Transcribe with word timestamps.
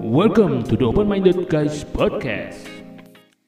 Welcome 0.00 0.64
to 0.64 0.80
the 0.80 0.88
Open 0.88 1.12
Minded 1.12 1.44
Guys 1.52 1.84
podcast. 1.84 2.64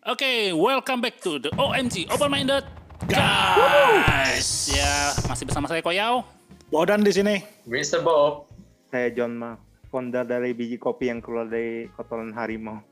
Oke, 0.04 0.52
welcome 0.52 1.00
back 1.00 1.16
to 1.24 1.40
the 1.40 1.48
OMG 1.56 2.12
Open 2.12 2.28
Minded 2.28 2.68
Guys. 3.08 4.68
Ya, 4.68 5.16
masih 5.32 5.48
bersama 5.48 5.64
saya 5.64 5.80
Koyao. 5.80 6.28
Bodan 6.68 7.00
di 7.00 7.08
sini. 7.08 7.40
Mr. 7.64 8.04
Bob. 8.04 8.52
Saya 8.92 9.08
John 9.16 9.40
Ma, 9.40 9.56
founder 9.88 10.28
dari 10.28 10.52
biji 10.52 10.76
kopi 10.76 11.08
yang 11.08 11.24
keluar 11.24 11.48
dari 11.48 11.88
kotoran 11.96 12.36
harimau. 12.36 12.84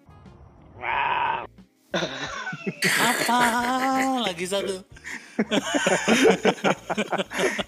Apa 2.96 3.40
lagi 4.24 4.48
satu? 4.48 4.88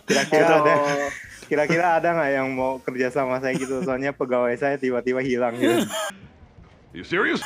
Kira-kira 0.08 0.56
ada 0.56 0.74
kira-kira 1.52 2.00
ada 2.00 2.16
nggak 2.16 2.30
yang 2.32 2.48
mau 2.56 2.80
kerja 2.80 3.12
sama 3.12 3.36
saya 3.44 3.52
gitu? 3.60 3.84
Soalnya 3.84 4.16
pegawai 4.16 4.56
saya 4.56 4.80
tiba-tiba 4.80 5.20
hilang 5.20 5.52
gitu. 5.60 5.84
You 6.96 7.04
serious? 7.04 7.40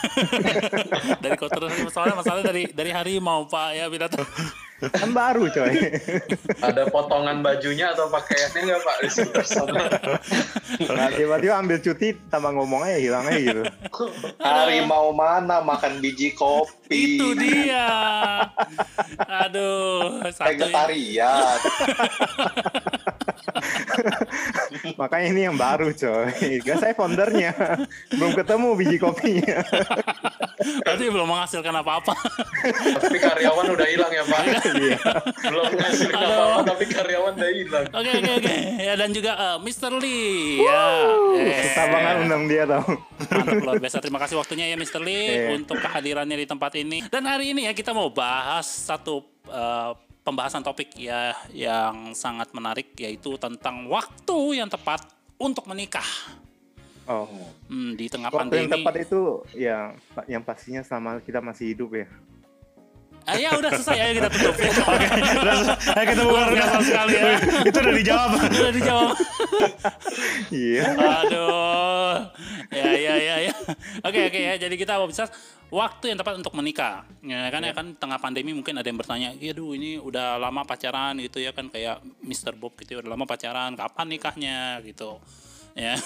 Dari 1.22 1.35
kotoran 1.39 1.71
soalnya 1.90 2.18
masalahnya 2.18 2.50
dari 2.50 2.66
dari 2.75 2.90
harimau 2.90 3.46
Pak 3.46 3.79
ya 3.79 3.86
binatang. 3.86 4.27
Kan 4.90 5.14
baru 5.14 5.46
coy. 5.49 6.03
Ada 6.61 6.90
potongan 6.90 7.40
bajunya 7.46 7.94
atau 7.94 8.11
pakaiannya 8.11 8.61
nggak 8.66 8.80
Pak 8.82 8.96
di? 9.00 9.08
Nah, 10.91 11.08
tiba-tiba 11.14 11.54
ambil 11.63 11.79
cuti 11.79 12.13
tambah 12.27 12.52
ngomong 12.58 12.91
aja 12.91 12.99
hilang 12.99 13.25
aja 13.30 13.41
gitu. 13.41 13.63
Harimau 14.43 15.14
mana 15.14 15.63
makan 15.63 16.02
biji 16.02 16.35
kopi? 16.35 17.16
Itu 17.16 17.32
dia. 17.38 17.86
Aduh, 19.46 20.27
satu 20.35 20.50
ya. 20.50 20.58
Vegetarian. 20.58 21.58
Makanya 24.95 25.26
ini 25.29 25.40
yang 25.45 25.57
baru 25.57 25.90
coy. 25.90 26.31
Gak 26.63 26.76
saya 26.79 26.94
foundernya. 26.94 27.50
Belum 28.14 28.32
ketemu 28.32 28.68
biji 28.75 28.96
kopinya. 28.96 29.58
Berarti 30.82 31.04
belum 31.07 31.27
menghasilkan 31.27 31.75
apa-apa. 31.75 32.14
tapi 32.97 33.19
karyawan 33.19 33.66
udah 33.69 33.86
hilang 33.86 34.12
ya 34.12 34.25
Pak. 34.25 34.42
Iya. 34.77 34.98
Belum 35.47 35.64
Aduh. 35.66 36.10
apa-apa 36.14 36.60
tapi 36.66 36.84
karyawan 36.86 37.33
udah 37.34 37.50
hilang. 37.50 37.84
Oke 37.91 38.10
oke 38.14 38.33
oke. 38.38 38.55
Ya 38.78 38.94
dan 38.94 39.10
juga 39.10 39.33
eh, 39.34 39.58
Mr. 39.60 39.92
Lee. 39.97 40.62
Ya. 40.62 40.84
Eh, 41.34 41.62
Kita 41.66 41.82
banget 41.88 42.14
undang 42.22 42.42
dia 42.47 42.62
tau. 42.64 42.86
Mantap 43.27 43.56
luar 43.62 43.77
biasa. 43.78 43.97
Terima 43.98 44.19
kasih 44.19 44.36
waktunya 44.36 44.70
ya 44.70 44.77
Mr. 44.77 45.00
Lee 45.00 45.25
Iya. 45.27 45.58
untuk 45.58 45.77
kehadirannya 45.78 46.36
di 46.36 46.47
tempat 46.47 46.72
ini. 46.77 47.03
Dan 47.08 47.27
hari 47.27 47.50
ini 47.50 47.66
ya 47.66 47.72
kita 47.72 47.91
mau 47.91 48.08
bahas 48.08 48.66
satu 48.66 49.22
eh, 49.47 49.91
pembahasan 50.27 50.66
topik 50.66 50.91
ya 50.98 51.30
yang 51.55 52.10
sangat 52.10 52.50
menarik 52.50 52.91
yaitu 52.98 53.38
tentang 53.38 53.86
waktu 53.86 54.58
yang 54.58 54.66
tepat 54.66 55.06
untuk 55.38 55.70
menikah. 55.70 56.06
Oh. 57.06 57.30
Hmm, 57.70 57.94
di 57.94 58.10
tengah 58.10 58.34
Waktu 58.34 58.66
yang 58.66 58.66
pandemi. 58.66 58.82
tepat 58.82 58.94
itu 59.06 59.22
ya 59.54 59.94
yang 60.27 60.42
pastinya 60.42 60.82
selama 60.82 61.22
kita 61.22 61.38
masih 61.38 61.70
hidup 61.70 61.94
ya. 61.94 62.10
Ah, 63.27 63.34
ya 63.34 63.58
udah 63.58 63.70
selesai 63.74 63.96
ya 63.98 64.06
kita 64.14 64.28
tutup. 64.30 64.55
Oke. 64.55 65.06
Ayo 65.98 66.05
kita 66.14 66.22
Luar 66.22 66.46
biasa 66.55 66.78
sekali 66.78 67.12
ya. 67.19 67.24
Itu 67.66 67.77
udah 67.82 67.94
dijawab. 67.98 68.30
Udah 68.38 68.72
dijawab. 68.72 69.16
Iya. 70.55 70.84
Aduh. 70.94 72.14
Ya 72.70 72.91
ya 72.94 73.14
ya 73.19 73.36
ya. 73.50 73.54
Oke 74.06 74.20
oke 74.30 74.38
ya. 74.38 74.54
Jadi 74.62 74.74
kita 74.78 74.94
mau 75.02 75.10
bisa 75.10 75.27
waktu 75.74 76.14
yang 76.14 76.19
tepat 76.22 76.38
untuk 76.38 76.54
menikah. 76.54 77.02
Ya 77.27 77.50
kan 77.50 77.62
ya 77.66 77.74
kan 77.74 77.86
tengah 77.98 78.19
pandemi 78.22 78.54
mungkin 78.54 78.78
ada 78.78 78.86
yang 78.86 78.98
bertanya, 78.98 79.34
"Ya 79.34 79.50
duh 79.50 79.74
ini 79.74 79.98
udah 79.98 80.38
lama 80.38 80.62
pacaran 80.62 81.19
gitu 81.19 81.42
ya 81.42 81.50
kan 81.50 81.66
kayak 81.66 81.98
Mr. 82.22 82.54
Bob 82.54 82.78
gitu 82.78 82.94
ya, 82.94 82.98
udah 83.02 83.10
lama 83.10 83.27
pacaran, 83.27 83.74
kapan 83.74 84.06
nikahnya?" 84.06 84.78
gitu. 84.86 85.19
Ya. 85.77 85.98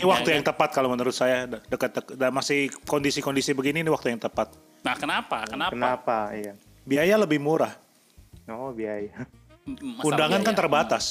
Ini 0.00 0.08
waktu 0.08 0.34
yang 0.34 0.42
tepat 0.42 0.74
kalau 0.74 0.90
menurut 0.90 1.14
saya 1.14 1.46
dekat 1.46 2.18
dan 2.18 2.34
masih 2.34 2.72
kondisi-kondisi 2.88 3.54
begini 3.54 3.86
ini 3.86 3.90
waktu 3.92 4.16
yang 4.16 4.18
tepat. 4.18 4.50
Nah, 4.80 4.94
kenapa? 4.94 5.44
Kenapa? 5.44 5.72
Kenapa? 5.72 6.18
Iya. 6.32 6.52
Biaya 6.82 7.14
lebih 7.16 7.38
murah. 7.38 7.74
Oh 8.48 8.72
biaya. 8.72 9.28
Masalah 9.66 10.04
Undangan 10.04 10.40
kan 10.40 10.44
biaya. 10.48 10.58
terbatas. 10.58 11.04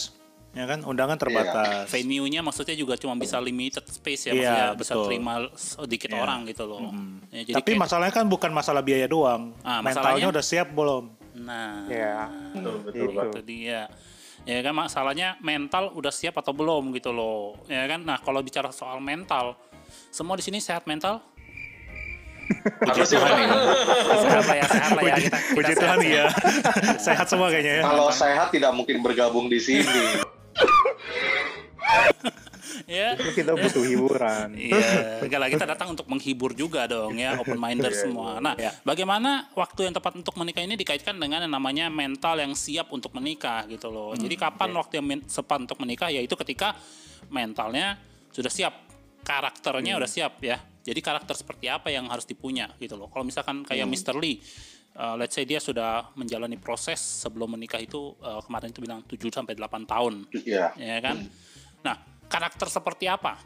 Ya 0.52 0.66
kan? 0.66 0.82
Undangan 0.82 1.18
terbatas. 1.18 1.86
Venue-nya 1.88 2.42
maksudnya 2.42 2.74
juga 2.74 2.98
cuma 2.98 3.14
bisa 3.14 3.38
limited 3.38 3.86
space 3.86 4.28
ya, 4.28 4.34
Iya, 4.34 4.42
maksudnya 4.42 4.66
bisa 4.74 4.94
betul. 4.96 5.06
terima 5.06 5.34
sedikit 5.54 6.10
Iya. 6.10 6.18
orang 6.18 6.40
gitu 6.50 6.64
loh. 6.66 6.82
Ya, 7.30 7.42
jadi 7.46 7.56
Tapi 7.62 7.70
kayak- 7.72 7.82
masalahnya 7.86 8.14
kan 8.16 8.26
bukan 8.26 8.50
masalah 8.50 8.82
biaya 8.82 9.06
doang. 9.06 9.54
Ah, 9.62 9.80
Mentalnya 9.80 10.18
masalahnya? 10.18 10.28
udah 10.34 10.44
siap 10.44 10.68
belum? 10.72 11.04
nah, 11.38 11.86
Ya. 11.86 12.26
Betul 12.50 12.76
betul 12.82 13.06
Itu. 13.06 13.22
Itu 13.30 13.42
dia 13.46 13.82
ya 14.42 14.64
kan 14.64 14.74
masalahnya 14.74 15.36
mental 15.40 15.92
udah 15.92 16.10
siap 16.10 16.34
atau 16.34 16.50
belum 16.50 16.96
gitu 16.96 17.12
loh 17.12 17.60
ya 17.68 17.84
kan 17.84 18.00
nah 18.00 18.16
kalau 18.16 18.40
bicara 18.40 18.72
soal 18.72 18.98
mental 18.98 19.60
semua 20.08 20.34
di 20.34 20.42
sini 20.42 20.58
sehat 20.58 20.88
mental 20.88 21.20
Harus 22.88 23.08
sih 23.12 23.18
Pak. 23.20 23.30
sehat 24.24 24.46
lah 24.48 24.56
ya 24.56 24.66
sehat 24.68 24.92
lah 24.96 25.04
ya 25.04 25.16
kita, 25.20 25.38
kita 25.38 25.56
Puji 25.56 25.74
sehat, 25.74 25.82
Tuhan 25.82 26.00
sehat. 26.00 26.12
iya. 26.12 26.26
Sehat 27.08 27.26
semua 27.28 27.48
kayaknya 27.52 27.74
ya. 27.80 27.84
Kalau 27.84 28.08
sehat 28.12 28.48
tidak 28.52 28.72
mungkin 28.76 28.98
bergabung 29.04 29.46
di 29.52 29.60
sini. 29.60 30.24
ya 32.88 33.20
kita 33.20 33.52
butuh 33.52 33.84
hiburan. 33.84 34.56
Iya, 34.56 35.24
enggak 35.24 35.40
lah 35.40 35.50
kita 35.52 35.66
datang 35.68 35.92
untuk 35.92 36.08
menghibur 36.08 36.56
juga 36.56 36.88
dong 36.88 37.20
ya, 37.20 37.36
open 37.42 37.60
minder 37.60 37.92
semua. 37.92 38.40
Nah, 38.40 38.56
bagaimana 38.88 39.52
waktu 39.54 39.92
yang 39.92 39.94
tepat 39.96 40.16
untuk 40.16 40.36
menikah 40.40 40.64
ini 40.64 40.80
dikaitkan 40.80 41.20
dengan 41.20 41.44
yang 41.44 41.52
namanya 41.52 41.92
mental 41.92 42.40
yang 42.40 42.56
siap 42.56 42.88
untuk 42.96 43.12
menikah 43.12 43.68
gitu 43.68 43.92
loh. 43.92 44.16
Jadi 44.16 44.36
kapan 44.40 44.72
waktu 44.72 45.04
yang 45.04 45.08
tepat 45.28 45.68
untuk 45.68 45.78
menikah 45.84 46.10
yaitu 46.12 46.34
ketika 46.40 46.80
mentalnya 47.28 48.00
sudah 48.32 48.52
siap, 48.52 48.74
karakternya 49.28 50.00
udah 50.00 50.10
siap 50.10 50.40
ya. 50.40 50.58
Jadi 50.88 51.00
karakter 51.04 51.36
seperti 51.36 51.68
apa 51.68 51.92
yang 51.92 52.08
harus 52.08 52.24
dipunya 52.24 52.72
gitu 52.80 52.96
loh. 52.96 53.12
Kalau 53.12 53.28
misalkan 53.28 53.68
kayak 53.68 53.84
Mr. 53.92 54.16
Lee 54.16 54.40
uh, 54.98 55.16
let's 55.16 55.38
say 55.38 55.46
dia 55.46 55.62
sudah 55.62 56.10
menjalani 56.18 56.58
proses 56.58 56.98
sebelum 56.98 57.54
menikah 57.54 57.78
itu 57.78 58.18
uh, 58.20 58.42
kemarin 58.44 58.74
itu 58.74 58.80
bilang 58.82 59.00
7 59.06 59.20
sampai 59.30 59.54
8 59.54 59.86
tahun 59.86 60.14
Iya. 60.34 60.74
ya 60.76 60.98
kan? 61.00 61.18
Nah, 61.86 61.96
karakter 62.26 62.68
seperti 62.68 63.06
apa 63.06 63.38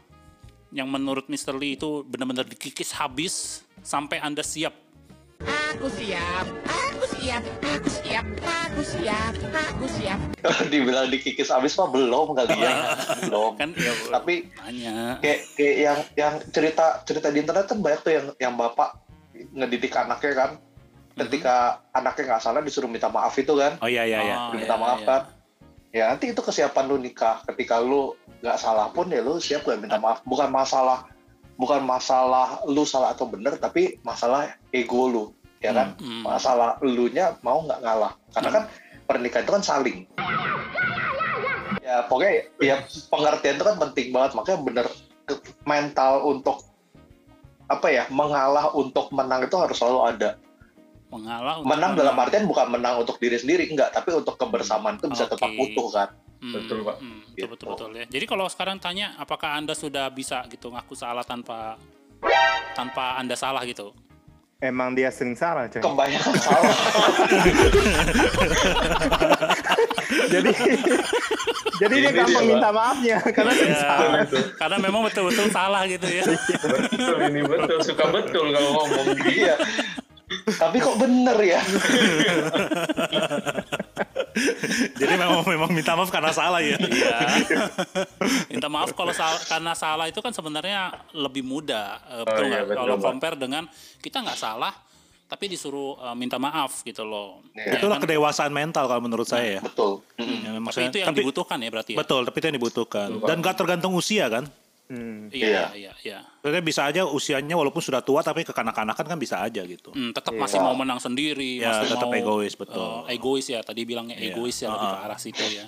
yang 0.72 0.88
menurut 0.88 1.28
Mr. 1.28 1.52
Lee 1.52 1.76
itu 1.76 2.00
benar-benar 2.08 2.48
dikikis 2.48 2.96
habis 2.96 3.60
sampai 3.84 4.18
Anda 4.18 4.40
siap? 4.40 4.72
Aku 5.42 5.86
siap, 5.90 6.46
aku 6.62 7.04
siap, 7.18 7.42
aku 7.64 7.88
siap, 7.90 8.26
aku 8.44 8.82
siap, 8.86 9.34
aku 9.50 9.86
siap. 9.90 10.18
Dibilang 10.72 11.10
dikikis 11.10 11.50
habis 11.50 11.74
Pak 11.74 11.90
belum 11.90 12.38
kali 12.38 12.54
ya. 12.54 12.94
belum. 13.26 13.58
Kan 13.58 13.70
ya 13.74 13.92
Tapi 14.12 14.46
banyak. 14.54 15.14
kayak 15.18 15.40
kayak 15.58 15.76
yang 15.80 15.98
yang 16.14 16.34
cerita 16.54 17.02
cerita 17.02 17.28
di 17.34 17.42
internet 17.42 17.66
kan 17.66 17.78
banyak 17.82 18.00
tuh 18.04 18.12
yang 18.14 18.26
yang 18.38 18.54
bapak 18.54 18.94
ngedidik 19.34 19.90
anaknya 19.96 20.32
kan 20.36 20.50
ketika 21.12 21.82
anaknya 21.92 22.22
nggak 22.34 22.42
salah 22.42 22.60
disuruh 22.62 22.88
minta 22.88 23.10
maaf 23.12 23.34
itu 23.36 23.52
kan 23.58 23.76
Oh 23.84 23.90
iya 23.90 24.06
iya 24.06 24.18
iya. 24.22 24.36
Oh, 24.48 24.56
minta 24.56 24.76
iya, 24.76 24.80
maaf 24.80 25.00
iya. 25.02 25.08
kan 25.08 25.22
ya 25.92 26.04
nanti 26.08 26.32
itu 26.32 26.40
kesiapan 26.40 26.88
lu 26.88 26.96
nikah 26.96 27.44
ketika 27.52 27.76
lu 27.82 28.16
nggak 28.40 28.56
salah 28.56 28.88
pun 28.88 29.12
ya 29.12 29.20
lu 29.20 29.36
siap 29.36 29.60
gak 29.68 29.76
minta 29.76 30.00
maaf 30.00 30.24
bukan 30.24 30.48
masalah 30.48 31.04
bukan 31.56 31.84
masalah 31.84 32.60
lu 32.68 32.82
salah 32.82 33.12
atau 33.12 33.28
benar 33.28 33.56
tapi 33.60 34.00
masalah 34.02 34.56
ego 34.72 35.08
lu 35.08 35.24
ya 35.62 35.70
kan? 35.70 35.94
Hmm. 36.02 36.26
masalah 36.26 36.74
lu 36.82 37.06
nya 37.12 37.38
mau 37.46 37.62
nggak 37.62 37.80
ngalah. 37.80 38.12
Karena 38.34 38.50
kan 38.50 38.64
pernikahan 39.06 39.44
itu 39.46 39.52
kan 39.54 39.64
saling. 39.64 39.98
Ya 41.82 42.06
pokoknya 42.10 42.32
ya 42.58 42.76
pengertian 43.10 43.56
itu 43.60 43.64
kan 43.64 43.76
penting 43.78 44.06
banget. 44.10 44.30
Makanya 44.34 44.58
bener 44.62 44.86
mental 45.62 46.12
untuk 46.26 46.66
apa 47.70 47.88
ya 47.88 48.04
mengalah 48.10 48.74
untuk 48.74 49.08
menang 49.14 49.46
itu 49.46 49.54
harus 49.54 49.78
selalu 49.78 50.00
ada. 50.18 50.30
Mengalah 51.14 51.62
untuk 51.62 51.68
menang 51.70 51.92
dalam 51.94 52.16
artian 52.18 52.44
bukan 52.50 52.66
menang 52.72 52.94
untuk 52.98 53.22
diri 53.22 53.38
sendiri 53.38 53.70
enggak. 53.70 53.94
Tapi 53.94 54.18
untuk 54.18 54.34
kebersamaan 54.34 54.98
itu 54.98 55.06
bisa 55.12 55.30
tetap 55.30 55.46
Oke. 55.46 55.70
utuh 55.70 55.88
kan 55.94 56.10
Hmm, 56.42 56.52
Betul, 56.52 56.78
Pak. 56.82 56.96
hmm, 56.98 57.18
betul, 57.22 57.32
Gitu. 57.32 57.46
betul, 57.48 57.66
betul 57.70 57.90
ya. 57.94 58.04
Jadi 58.04 58.24
kalau 58.26 58.44
sekarang 58.46 58.76
tanya 58.76 59.14
apakah 59.14 59.54
Anda 59.54 59.72
sudah 59.72 60.10
bisa 60.10 60.42
gitu 60.46 60.68
ngaku 60.68 60.92
salah 60.92 61.22
tanpa 61.22 61.78
tanpa 62.72 63.16
Anda 63.16 63.32
salah 63.32 63.62
gitu? 63.62 63.94
Emang 64.58 64.92
dia 64.92 65.08
sering 65.08 65.34
salah 65.34 65.66
coy. 65.66 65.78
kebanyakan 65.78 66.34
salah 66.40 66.74
jadi 70.28 70.50
jadi 71.76 71.94
dia 71.96 72.10
gampang 72.12 72.40
dia, 72.40 72.48
minta 72.48 72.68
maafnya 72.70 73.16
karena 73.34 73.52
sering 73.52 73.72
Ya, 73.72 73.80
salah. 73.80 74.24
karena 74.56 74.76
memang 74.78 75.00
betul-betul 75.02 75.46
salah 75.48 75.82
gitu 75.84 76.06
ya. 76.06 76.22
betul 76.62 77.16
ini 77.24 77.40
betul 77.42 77.78
suka 77.82 78.04
betul 78.08 78.44
kalau 78.50 78.70
ngomong 78.78 79.06
dia 79.24 79.54
tapi 80.54 80.76
kok 80.78 80.96
bener 80.96 81.36
ya 81.38 81.60
Jadi 84.98 85.12
memang 85.12 85.44
memang 85.44 85.70
minta 85.70 85.92
maaf 85.92 86.08
karena 86.08 86.30
salah 86.30 86.58
ya. 86.58 86.76
Iya. 86.76 87.18
Minta 88.50 88.66
maaf 88.66 88.92
kalau 88.92 89.12
sal- 89.12 89.42
karena 89.44 89.72
salah 89.72 90.06
itu 90.06 90.18
kan 90.18 90.30
sebenarnya 90.30 90.92
lebih 91.12 91.42
mudah. 91.42 92.00
Eh, 92.10 92.22
betul 92.22 92.44
iya, 92.44 92.50
nggak? 92.50 92.62
betul, 92.66 92.78
kalau 92.78 92.96
compare 92.98 93.36
dengan 93.36 93.62
kita 93.98 94.20
nggak 94.20 94.36
salah 94.36 94.72
tapi 95.24 95.48
disuruh 95.48 95.96
eh, 95.98 96.12
minta 96.12 96.36
maaf 96.36 96.80
gitu 96.82 97.02
loh. 97.02 97.40
Iya. 97.52 97.64
Ya 97.66 97.72
Itulah 97.78 97.96
kan? 97.96 98.04
kedewasaan 98.04 98.52
mental 98.52 98.84
kalau 98.84 99.00
menurut 99.00 99.24
saya 99.24 99.56
ya. 99.56 99.60
betul 99.60 100.04
Ya, 100.14 100.24
Mm-mm. 100.24 100.38
tapi 100.42 100.60
maksudnya- 100.60 100.88
itu 100.88 100.98
yang 100.98 101.08
tapi- 101.08 101.20
dibutuhkan 101.20 101.58
ya 101.58 101.68
berarti 101.68 101.90
ya. 101.92 101.98
Betul, 101.98 102.20
tapi 102.22 102.36
itu 102.36 102.46
yang 102.46 102.56
dibutuhkan. 102.56 103.08
Dan 103.22 103.36
gak 103.38 103.56
tergantung 103.56 103.92
usia 103.92 104.28
kan. 104.28 104.44
Hmm. 104.92 105.32
Iya, 105.32 105.72
iya, 105.72 105.92
iya. 106.04 106.20
Maksudnya 106.44 106.60
bisa 106.60 106.84
aja 106.84 107.08
usianya 107.08 107.56
walaupun 107.56 107.80
sudah 107.80 108.04
tua 108.04 108.20
tapi 108.20 108.44
kekanak-kanakan 108.44 109.06
kan 109.08 109.16
bisa 109.16 109.40
aja 109.40 109.64
gitu. 109.64 109.88
Hmm, 109.88 110.12
tetap 110.12 110.36
masih 110.36 110.60
mau 110.60 110.76
menang 110.76 111.00
sendiri, 111.00 111.64
Ya, 111.64 111.72
masih 111.72 111.96
tetap 111.96 112.12
mau 112.12 112.20
egois, 112.20 112.52
betul. 112.52 113.08
eh, 113.08 113.16
egois 113.16 113.48
ya, 113.48 113.64
tadi 113.64 113.88
bilangnya 113.88 114.20
Iya. 114.20 114.36
egois 114.36 114.60
ya 114.60 114.68
lebih 114.68 114.84
ke 114.84 114.98
arah 115.00 115.16
situ 115.16 115.44
ya. 115.48 115.64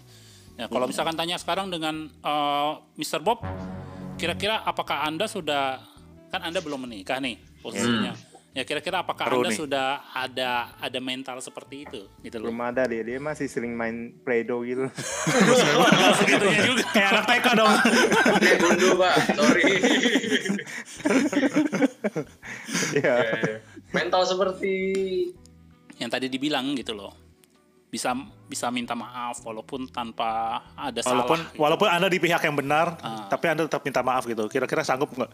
Ya, 0.55 0.69
kalau 0.69 0.85
misalkan 0.85 1.17
tanya 1.17 1.41
sekarang 1.41 1.73
dengan 1.73 2.13
eh, 2.13 2.71
Mr. 3.01 3.25
Bob, 3.25 3.41
kira-kira 4.21 4.61
apakah 4.61 5.09
Anda 5.09 5.25
sudah 5.25 5.81
kan 6.29 6.45
Anda 6.45 6.61
belum 6.61 6.85
menikah 6.85 7.17
nih 7.17 7.41
posisinya. 7.65 8.13
Ya 8.55 8.63
kira-kira 8.63 9.03
apakah 9.03 9.27
Seru 9.27 9.43
Anda 9.43 9.51
nih. 9.51 9.59
sudah 9.59 9.89
ada 10.15 10.51
ada 10.79 10.99
mental 10.99 11.43
seperti 11.43 11.83
itu 11.83 12.07
gitu 12.23 12.39
loh. 12.39 12.47
Belum 12.47 12.63
ada 12.63 12.87
dia, 12.87 13.03
dia 13.03 13.19
masih 13.19 13.45
sering 13.45 13.75
main 13.75 14.15
Play-Doh 14.17 14.63
gitu. 14.63 14.87
Segitunya 16.15 16.63
juga. 16.71 16.87
Kayak 16.89 17.09
anak 17.13 17.25
TK 17.27 17.47
dong. 17.53 17.75
Oke, 18.31 18.51
bundu 18.57 18.89
pak, 18.95 19.15
sorry. 19.35 19.65
Iya. 22.95 23.15
Eh, 23.19 23.55
Mental 23.91 24.23
seperti 24.23 24.75
Yang 25.97 26.11
tadi 26.11 26.27
dibilang 26.29 26.75
gitu 26.75 26.93
loh. 26.93 27.11
Bisa 27.87 28.11
bisa 28.45 28.71
minta 28.71 28.95
maaf 28.95 29.39
walaupun 29.41 29.87
tanpa 29.87 30.59
ada 30.75 30.99
Walaupun 31.01 31.39
salah. 31.39 31.49
gitu. 31.49 31.59
walaupun 31.59 31.89
Anda 31.89 32.07
di 32.07 32.19
pihak 32.19 32.39
yang 32.41 32.55
benar, 32.55 32.99
Ah. 32.99 33.27
tapi 33.27 33.47
Anda 33.47 33.67
tetap 33.67 33.83
minta 33.83 33.99
maaf 34.01 34.23
gitu. 34.25 34.47
Kira-kira 34.47 34.83
sanggup 34.83 35.11
nggak? 35.11 35.31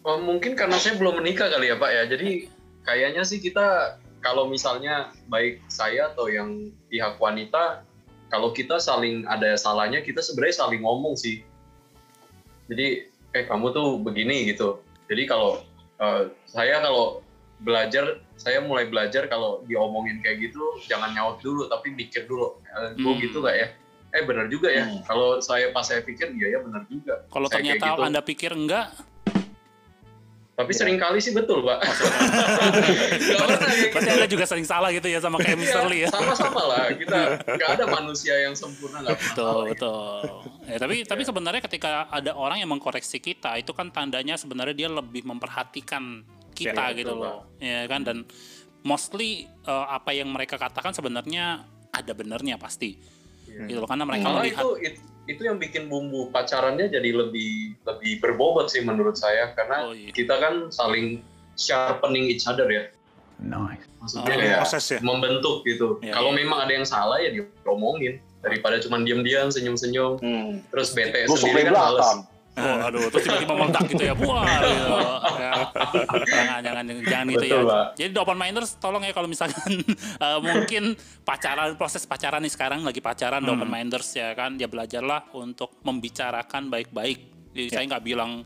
Oh, 0.00 0.16
mungkin 0.16 0.56
karena 0.56 0.80
saya 0.80 0.96
belum 0.96 1.20
menikah 1.20 1.52
kali 1.52 1.68
ya 1.68 1.76
Pak 1.76 1.90
ya. 1.92 2.02
Jadi 2.08 2.48
kayaknya 2.88 3.22
sih 3.24 3.36
kita 3.36 4.00
kalau 4.24 4.48
misalnya 4.48 5.12
baik 5.28 5.60
saya 5.68 6.12
atau 6.12 6.28
yang 6.28 6.72
pihak 6.88 7.20
wanita, 7.20 7.84
kalau 8.32 8.52
kita 8.52 8.80
saling 8.80 9.28
ada 9.28 9.56
salahnya, 9.60 10.00
kita 10.00 10.24
sebenarnya 10.24 10.56
saling 10.56 10.80
ngomong 10.80 11.16
sih. 11.20 11.44
Jadi 12.72 13.10
eh 13.36 13.44
kamu 13.44 13.76
tuh 13.76 13.88
begini 14.00 14.48
gitu. 14.48 14.80
Jadi 15.10 15.28
kalau 15.28 15.60
eh, 16.00 16.32
saya 16.48 16.80
kalau 16.80 17.20
belajar, 17.60 18.24
saya 18.40 18.64
mulai 18.64 18.88
belajar 18.88 19.28
kalau 19.28 19.60
diomongin 19.68 20.24
kayak 20.24 20.48
gitu, 20.48 20.80
jangan 20.88 21.12
nyaut 21.12 21.44
dulu, 21.44 21.68
tapi 21.68 21.92
mikir 21.92 22.24
dulu. 22.24 22.56
Eh, 22.72 22.96
gue 22.96 23.04
Hmm. 23.04 23.20
gitu 23.20 23.44
gak 23.44 23.52
ya? 23.52 23.68
Eh 24.16 24.24
benar 24.24 24.48
juga 24.48 24.72
ya. 24.72 24.88
Hmm. 24.88 25.04
Kalau 25.04 25.44
saya 25.44 25.68
pas 25.76 25.84
saya 25.84 26.00
pikir, 26.00 26.32
iya 26.40 26.56
ya 26.56 26.58
benar 26.64 26.88
juga. 26.88 27.20
Kalau 27.28 27.46
ternyata 27.52 27.84
gitu. 27.94 28.00
Anda 28.00 28.20
pikir 28.24 28.50
enggak, 28.56 28.96
Tapi 30.60 30.72
sering 30.76 31.00
kali 31.00 31.18
sih 31.24 31.32
betul, 31.32 31.64
Pak. 31.64 31.80
Pernah 31.80 33.72
gitu. 33.72 33.96
Anda 34.20 34.28
juga 34.28 34.44
sering 34.44 34.66
salah 34.68 34.92
gitu 34.92 35.08
ya 35.08 35.18
sama 35.24 35.40
kayak 35.40 35.56
Mr. 35.56 35.88
Lee 35.88 36.04
ya. 36.04 36.08
Iya, 36.08 36.08
sama-sama 36.12 36.62
lah. 36.68 36.84
Kita 36.92 37.18
nggak 37.56 37.70
ada 37.80 37.84
manusia 37.88 38.34
yang 38.44 38.52
sempurna 38.52 39.00
pernah 39.00 39.16
Betul, 39.16 39.44
salah. 39.44 39.64
betul. 39.72 40.20
Ya, 40.68 40.76
tapi 40.76 40.94
tapi 41.08 41.22
sebenarnya 41.24 41.62
ketika 41.64 41.90
ada 42.12 42.36
orang 42.36 42.60
yang 42.60 42.70
mengkoreksi 42.70 43.18
kita, 43.18 43.56
itu 43.56 43.72
kan 43.72 43.88
tandanya 43.88 44.36
sebenarnya 44.36 44.76
dia 44.76 44.88
lebih 44.92 45.24
memperhatikan 45.24 46.22
kita 46.52 46.92
Ya, 46.92 46.96
gitu 46.96 47.16
betul, 47.16 47.24
loh. 47.24 47.40
Ya 47.56 47.88
kan 47.88 48.04
dan 48.04 48.28
mostly 48.84 49.48
eh, 49.64 49.86
apa 49.88 50.12
yang 50.12 50.28
mereka 50.28 50.60
katakan 50.60 50.92
sebenarnya 50.92 51.64
ada 51.90 52.12
benernya 52.12 52.60
pasti. 52.60 53.19
Gitu 53.60 53.78
loh 53.78 53.86
karena 53.86 54.04
mereka 54.04 54.26
melihat 54.32 54.62
itu, 54.62 54.70
it- 54.80 55.02
itu 55.26 55.42
yang 55.42 55.56
bikin 55.56 55.86
bumbu 55.86 56.28
pacarannya 56.28 56.86
jadi 56.86 57.10
lebih 57.12 57.78
lebih 57.80 58.12
berbobot 58.18 58.66
sih 58.66 58.80
menurut 58.80 59.14
saya 59.14 59.52
karena 59.52 59.76
Oh, 59.84 59.92
iya. 59.92 60.10
kita 60.10 60.34
kan 60.36 60.68
saling 60.68 61.22
sharpening 61.54 62.26
each 62.26 62.46
other 62.46 62.66
ya. 62.66 62.88
Maksudnya 63.40 64.26
Oh, 64.26 64.38
kayak 64.38 64.58
Proses 64.60 64.84
ya. 64.86 64.98
membentuk 65.00 65.62
gitu. 65.62 65.96
Iya, 66.00 66.12
Kalau 66.12 66.30
memang 66.30 66.60
ada 66.60 66.72
yang 66.72 66.84
salah 66.84 67.16
ya 67.16 67.30
diomongin 67.30 68.16
daripada 68.40 68.76
cuma 68.78 68.96
diam-diam 68.98 69.48
senyum-senyum 69.48 70.16
Hmm. 70.18 70.64
terus 70.68 70.92
bete 70.92 71.24
sendiri 71.26 71.62
di 71.62 71.68
kan 71.68 71.74
males. 71.74 72.08
Oh, 72.58 72.76
aduh, 72.82 73.06
terus 73.08 73.22
tiba-tiba 73.24 73.54
meledak 73.54 73.84
gitu 73.88 74.02
ya. 74.02 74.14
Gitu. 74.18 74.26
Ya. 75.40 75.52
Jangan, 76.26 76.60
jangan, 76.60 76.84
jangan 77.06 77.26
gitu 77.30 77.44
Betul, 77.46 77.62
ya. 77.62 77.70
Pak. 77.70 77.86
Jadi 77.96 78.10
open 78.18 78.38
minders 78.38 78.70
tolong 78.76 79.02
ya 79.06 79.12
kalau 79.14 79.28
misalkan 79.30 79.72
eh, 80.26 80.38
mungkin 80.42 80.94
pacaran 81.22 81.78
proses 81.78 82.02
pacaran 82.04 82.42
nih 82.42 82.52
sekarang 82.52 82.82
lagi 82.82 82.98
pacaran 82.98 83.40
the 83.40 83.52
open 83.54 83.70
minders 83.70 84.10
ya 84.12 84.34
kan, 84.34 84.58
ya 84.58 84.66
belajarlah 84.66 85.30
untuk 85.32 85.78
membicarakan 85.82 86.68
baik-baik. 86.68 87.18
Jadi 87.54 87.68
saya 87.70 87.84
nggak 87.86 88.04
bilang 88.04 88.42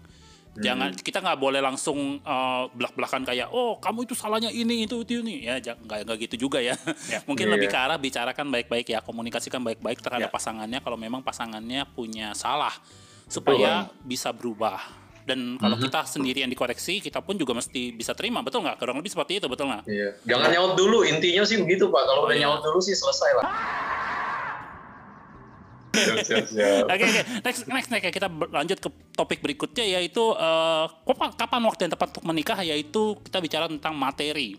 jangan 0.55 0.95
kita 0.95 1.19
nggak 1.19 1.41
boleh 1.43 1.59
langsung 1.59 2.23
eh, 2.23 2.63
belak-belakan 2.71 3.27
kayak 3.27 3.51
oh 3.51 3.83
kamu 3.83 4.07
itu 4.07 4.15
salahnya 4.15 4.55
ini 4.55 4.87
itu 4.87 5.03
itu 5.03 5.19
ini 5.19 5.43
ya 5.43 5.59
nggak 5.59 6.07
nggak 6.07 6.17
gitu 6.31 6.47
juga 6.47 6.63
ya 6.63 6.79
mungkin 7.29 7.51
Iya. 7.51 7.53
lebih 7.59 7.67
ke 7.67 7.75
arah 7.75 7.99
bicarakan 7.99 8.55
baik-baik 8.55 8.87
ya 8.87 9.03
komunikasikan 9.03 9.59
baik-baik 9.67 9.99
terhadap 9.99 10.31
Ya. 10.31 10.35
pasangannya 10.35 10.79
kalau 10.79 10.95
memang 10.95 11.27
pasangannya 11.27 11.83
punya 11.91 12.39
salah 12.39 12.71
supaya 13.27 13.89
bisa 14.03 14.31
berubah. 14.31 14.81
Dan 15.25 15.57
kalau 15.57 15.81
kita 15.81 16.05
sendiri 16.05 16.45
yang 16.45 16.53
dikoreksi, 16.53 17.01
kita 17.01 17.25
pun 17.25 17.41
juga 17.41 17.57
mesti 17.57 17.97
bisa 17.97 18.13
terima, 18.13 18.45
betul 18.45 18.61
nggak? 18.61 18.77
Kurang 18.77 19.01
lebih 19.01 19.09
seperti 19.09 19.41
itu, 19.41 19.49
betul 19.49 19.73
nggak? 19.73 19.89
Iya. 19.89 20.09
Jangan 20.29 20.49
nyaut 20.53 20.73
dulu, 20.77 21.01
intinya 21.01 21.41
sih 21.49 21.57
begitu 21.57 21.89
Pak. 21.89 22.03
Kalau 22.05 22.21
Oh, 22.23 22.29
udah 22.29 22.37
iya. 22.37 22.45
nyaut 22.45 22.61
dulu 22.61 22.77
sih 22.85 22.93
selesai 22.93 23.41
lah. 23.41 23.45
Oke, 25.95 27.07
oke. 27.07 27.23
Next, 27.47 27.71
next, 27.71 27.87
next. 27.87 28.11
Kita 28.11 28.27
lanjut 28.27 28.79
ke 28.83 28.91
topik 29.15 29.39
berikutnya, 29.39 29.87
yaitu 29.87 30.35
kapan, 31.07 31.31
kapan 31.39 31.63
waktu 31.63 31.81
yang 31.87 31.93
tepat 31.95 32.09
untuk 32.19 32.25
menikah? 32.27 32.59
Yaitu 32.67 33.15
kita 33.23 33.39
bicara 33.39 33.71
tentang 33.71 33.95
materi. 33.95 34.59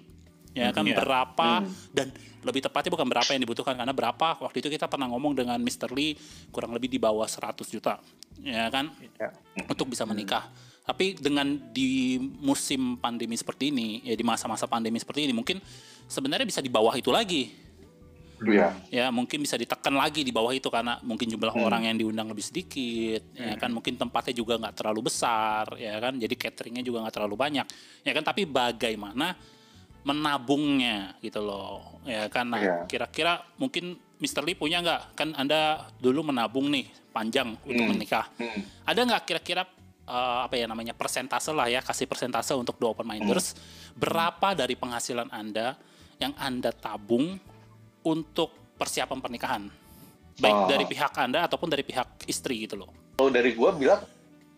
Ya 0.55 0.71
kan, 0.71 0.87
Iya. 0.87 0.95
berapa 1.03 1.67
dan 1.91 2.15
lebih 2.47 2.63
tepatnya 2.63 2.95
bukan 2.95 3.07
berapa 3.11 3.27
yang 3.35 3.43
dibutuhkan 3.43 3.75
karena 3.75 3.91
berapa 3.91 4.39
waktu 4.39 4.63
itu 4.63 4.71
kita 4.71 4.87
pernah 4.87 5.11
ngomong 5.11 5.35
dengan 5.35 5.59
Mr. 5.59 5.91
Lee 5.91 6.15
kurang 6.47 6.71
lebih 6.71 6.87
di 6.87 6.95
bawah 6.95 7.27
100 7.27 7.67
juta 7.67 7.99
ya 8.39 8.71
kan 8.71 8.87
Ya. 9.19 9.35
untuk 9.67 9.91
bisa 9.91 10.07
menikah. 10.07 10.47
Tapi 10.85 11.17
dengan 11.17 11.49
di 11.73 12.21
musim 12.21 13.01
pandemi 13.01 13.33
seperti 13.33 13.73
ini, 13.73 14.05
ya 14.05 14.13
di 14.13 14.21
masa-masa 14.21 14.69
pandemi 14.69 15.01
seperti 15.01 15.25
ini, 15.25 15.33
mungkin 15.33 15.57
sebenarnya 16.05 16.45
bisa 16.45 16.61
di 16.61 16.69
bawah 16.69 16.93
itu 16.93 17.09
lagi. 17.09 17.49
Iya. 18.45 18.69
Ya, 18.93 19.05
mungkin 19.09 19.41
bisa 19.41 19.57
ditekan 19.57 19.97
lagi 19.97 20.21
di 20.21 20.29
bawah 20.29 20.53
itu 20.53 20.69
karena 20.69 21.01
mungkin 21.01 21.25
jumlah 21.25 21.57
orang 21.57 21.89
yang 21.89 21.97
diundang 21.97 22.29
lebih 22.29 22.45
sedikit, 22.45 23.33
ya 23.33 23.57
kan 23.57 23.73
mungkin 23.73 23.97
tempatnya 23.97 24.35
juga 24.37 24.61
nggak 24.61 24.75
terlalu 24.77 25.09
besar, 25.09 25.73
ya 25.79 25.97
kan. 25.97 26.21
Jadi 26.21 26.35
cateringnya 26.37 26.83
juga 26.85 27.01
nggak 27.01 27.15
terlalu 27.17 27.33
banyak, 27.33 27.65
ya 28.05 28.11
kan. 28.13 28.21
Tapi 28.21 28.45
bagaimana 28.45 29.33
menabungnya 30.05 31.17
gitu 31.19 31.41
loh, 31.41 31.99
ya 32.05 32.29
kan. 32.29 32.45
Nah, 32.47 32.61
Iya. 32.61 32.75
kira-kira 32.85 33.41
mungkin 33.57 33.97
Mr. 34.15 34.45
Lee 34.45 34.55
punya 34.55 34.79
nggak? 34.79 35.17
Kan 35.17 35.33
Anda 35.33 35.89
dulu 35.97 36.29
menabung 36.29 36.69
nih 36.69 36.85
panjang 37.09 37.57
untuk 37.59 37.85
menikah. 37.89 38.29
Hmm. 38.37 38.61
Ada 38.85 39.01
nggak 39.01 39.23
kira-kira 39.25 39.65
eh, 40.05 40.39
apa 40.45 40.53
ya 40.53 40.69
namanya 40.69 40.93
persentase 40.93 41.49
lah 41.49 41.65
ya 41.65 41.81
kasih 41.81 42.05
persentase 42.05 42.53
untuk 42.53 42.77
dua 42.77 42.93
open 42.93 43.09
minders 43.09 43.57
berapa 43.97 44.53
dari 44.53 44.77
penghasilan 44.77 45.33
anda 45.33 45.73
yang 46.21 46.29
anda 46.37 46.69
tabung 46.69 47.41
untuk 48.05 48.53
persiapan 48.77 49.17
pernikahan 49.17 49.65
baik 50.37 50.53
Oh. 50.53 50.69
dari 50.69 50.85
pihak 50.85 51.09
anda 51.17 51.49
ataupun 51.49 51.73
dari 51.73 51.81
pihak 51.81 52.29
istri 52.29 52.69
gitu 52.69 52.77
loh. 52.77 52.93
Kalau 53.17 53.33
dari 53.33 53.57
gua 53.57 53.73
bilang 53.73 54.05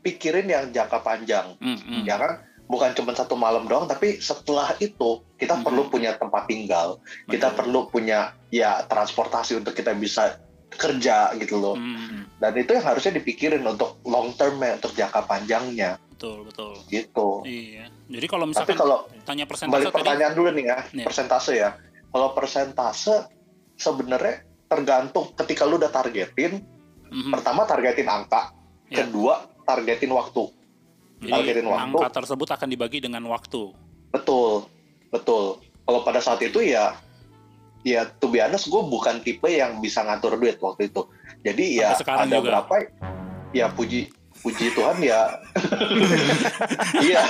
pikirin 0.03 0.51
yang 0.51 0.67
jangka 0.67 0.99
panjang. 0.99 1.55
Hmm, 1.63 1.79
hmm. 1.79 2.03
ya 2.03 2.19
kan 2.19 2.43
bukan 2.67 2.91
cuma 2.93 3.11
satu 3.11 3.33
malam 3.33 3.63
doang 3.63 3.87
tapi 3.87 4.19
setelah 4.19 4.75
itu 4.77 5.23
kita 5.35 5.55
Mhm. 5.55 5.63
perlu 5.63 5.83
punya 5.87 6.11
tempat 6.13 6.45
tinggal 6.45 6.99
kita 7.25 7.49
Betul. 7.49 7.57
perlu 7.57 7.79
punya 7.87 8.19
ya 8.49 8.83
transportasi 8.83 9.55
untuk 9.55 9.71
kita 9.71 9.91
bisa 9.93 10.35
kerja 10.69 11.31
gitu 11.33 11.57
loh 11.57 11.73
Hmm, 11.73 12.27
dan 12.35 12.51
itu 12.53 12.71
yang 12.71 12.83
harusnya 12.85 13.15
dipikirin 13.15 13.63
untuk 13.63 14.03
long 14.03 14.35
term 14.35 14.59
ya 14.59 14.75
untuk 14.75 14.91
jangka 14.91 15.23
panjangnya 15.23 15.95
betul 16.09 16.43
betul. 16.43 16.75
gitu 16.87 17.29
Iya. 17.43 17.87
Jadi 18.07 18.25
kalau 18.25 18.45
tapi 18.45 18.51
misalkan 18.53 18.77
kalau 18.77 18.97
tanya 19.21 19.45
persentase 19.45 19.73
balik 19.73 19.87
tadi, 19.87 19.97
pertanyaan 20.03 20.33
dulu 20.33 20.49
nih 20.51 20.65
ya 20.65 20.77
Iya. 20.91 21.05
persentase 21.05 21.51
ya 21.55 21.69
kalau 22.07 22.27
persentase 22.31 23.15
sebenarnya 23.73 24.35
tergantung 24.67 25.31
ketika 25.33 25.63
lu 25.63 25.77
udah 25.77 25.87
targetin 25.87 26.59
Mhm. 27.07 27.31
pertama 27.31 27.63
targetin 27.63 28.05
angka 28.05 28.51
Iya. 28.85 29.07
kedua 29.07 29.33
targetin 29.63 30.11
waktu 30.11 30.51
Jadi 31.17 31.65
waktu. 31.65 31.97
angka 31.97 32.07
tersebut 32.21 32.47
akan 32.53 32.67
dibagi 32.69 32.99
dengan 33.01 33.25
waktu. 33.25 33.73
Betul, 34.13 34.69
betul. 35.09 35.57
Kalau 35.57 35.99
pada 36.05 36.21
saat 36.21 36.37
itu 36.45 36.61
ya, 36.61 36.93
ya 37.81 38.05
to 38.21 38.29
be 38.29 38.37
honest, 38.37 38.69
gue 38.69 38.81
bukan 38.83 39.23
tipe 39.25 39.49
yang 39.49 39.81
bisa 39.81 40.05
ngatur 40.05 40.37
duit 40.37 40.61
waktu 40.61 40.93
itu. 40.93 41.09
Jadi 41.41 41.81
ya 41.81 41.95
Sampai 41.95 42.01
sekarang 42.05 42.19
ada 42.21 42.37
juga. 42.37 42.45
berapa, 42.45 42.73
ya 43.51 43.65
puji 43.71 44.11
puji 44.37 44.69
Tuhan 44.69 45.01
ya, 45.01 45.33
iya. 47.09 47.25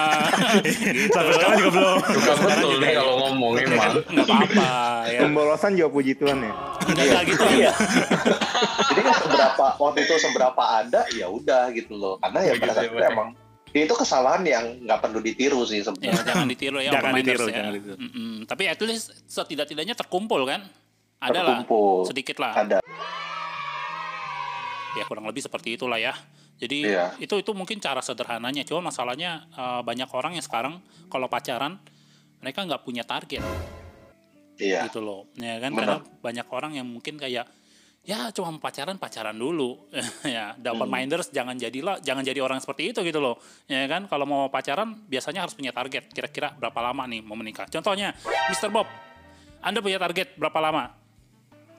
Sampai 1.12 1.32
sekarang 1.36 1.56
juga 1.60 1.70
belum. 1.76 1.96
Suka 2.08 2.32
betul 2.40 2.72
nih 2.80 2.92
kalau 2.96 3.14
ngomong 3.20 3.52
emang. 3.60 3.92
nggak 4.00 4.24
apa-apa 4.24 4.72
ya. 5.12 5.20
Pembolosan 5.28 5.70
juga 5.76 5.88
puji 5.92 6.12
Tuhan 6.16 6.40
ya. 6.40 6.52
Nggak 6.88 7.04
nggak 7.04 7.22
gitu 7.28 7.44
ya. 7.60 7.72
Iya. 8.62 8.84
Jadi 8.88 9.00
kan 9.02 9.14
seberapa 9.18 9.64
waktu 9.76 9.98
itu 10.00 10.14
seberapa 10.16 10.62
ada, 10.62 11.00
ya 11.10 11.26
udah 11.26 11.62
gitu 11.70 11.92
loh. 11.94 12.14
Karena 12.16 12.38
ya 12.40 12.46
Ya 12.46 12.54
pada 12.54 12.62
gitu 12.62 12.72
saat 12.72 12.84
ya, 12.84 12.88
itu 12.88 12.96
Pak. 12.96 13.10
emang 13.10 13.28
ya 13.72 13.80
itu 13.82 13.94
kesalahan 13.94 14.42
yang 14.44 14.64
nggak 14.80 14.98
perlu 15.00 15.18
ditiru 15.18 15.60
sih 15.64 15.80
Ya, 15.80 15.88
sebenarnya. 15.88 16.22
jangan 16.22 16.46
ditiru 16.46 16.78
ya 16.78 16.90
Jangan 16.92 17.12
ditiru, 17.16 17.44
ya. 17.46 17.54
jangan 17.56 17.72
ditiru. 17.72 17.96
Mm-mm. 17.98 18.32
Tapi 18.44 18.62
at 18.66 18.80
least 18.80 19.06
setidak-tidaknya 19.26 19.94
terkumpul 19.94 20.44
kan? 20.44 20.60
Ada 21.18 21.40
lah, 21.40 21.56
Terkumpul. 21.58 22.04
sedikit 22.04 22.36
lah. 22.36 22.52
Ada. 22.54 22.78
Ya 24.92 25.04
kurang 25.06 25.24
lebih 25.24 25.40
seperti 25.40 25.74
itulah 25.74 25.96
ya. 25.96 26.12
Jadi 26.60 26.84
Iya. 26.86 27.16
itu 27.18 27.34
itu 27.34 27.50
mungkin 27.52 27.78
cara 27.78 27.98
sederhananya. 27.98 28.62
Cuma 28.62 28.84
masalahnya 28.84 29.48
eh, 29.50 29.80
banyak 29.80 30.06
orang 30.12 30.36
yang 30.36 30.44
sekarang 30.44 30.78
kalau 31.08 31.26
pacaran 31.26 31.80
mereka 32.38 32.62
nggak 32.62 32.82
punya 32.82 33.02
target 33.02 33.40
Iya. 34.56 34.84
gitu 34.86 35.00
loh. 35.00 35.26
Ya 35.34 35.56
kan 35.58 35.72
Benar. 35.72 35.78
karena 35.80 35.96
banyak 36.20 36.46
orang 36.46 36.72
yang 36.76 36.86
mungkin 36.86 37.16
kayak 37.16 37.48
ya 38.02 38.34
cuma 38.34 38.50
pacaran 38.58 38.98
pacaran 38.98 39.34
dulu. 39.36 39.78
Ya 40.26 40.54
the 40.58 40.70
open 40.70 40.90
minders 40.90 41.28
jangan 41.30 41.58
jadilah 41.58 41.98
jangan 42.02 42.22
jadi 42.22 42.42
orang 42.42 42.58
seperti 42.58 42.94
itu 42.94 43.00
gitu 43.06 43.22
loh. 43.22 43.38
Ya 43.70 43.86
kan? 43.86 44.06
Kalau 44.06 44.26
mau 44.26 44.50
pacaran 44.50 45.06
biasanya 45.06 45.46
harus 45.46 45.54
punya 45.54 45.70
target. 45.70 46.10
Kira-kira 46.10 46.54
berapa 46.54 46.78
lama 46.82 47.06
nih 47.06 47.20
mau 47.22 47.38
menikah? 47.38 47.66
Contohnya 47.70 48.14
Mr. 48.50 48.70
Bob 48.70 48.86
anda 49.62 49.78
punya 49.78 50.02
target 50.02 50.34
berapa 50.34 50.58
lama? 50.58 50.90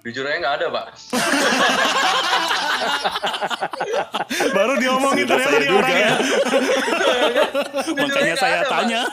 Jujur 0.08 0.24
aja 0.24 0.39
nggak 0.39 0.56
ada, 0.60 0.68
Pak. 0.72 0.86
Baru 4.56 4.74
diomongin 4.80 5.26
ternyata 5.28 5.58
dia 5.60 5.74
orangnya. 5.74 6.12
makanya 8.04 8.36
saya 8.38 8.58
ada, 8.64 8.70
tanya 8.70 9.02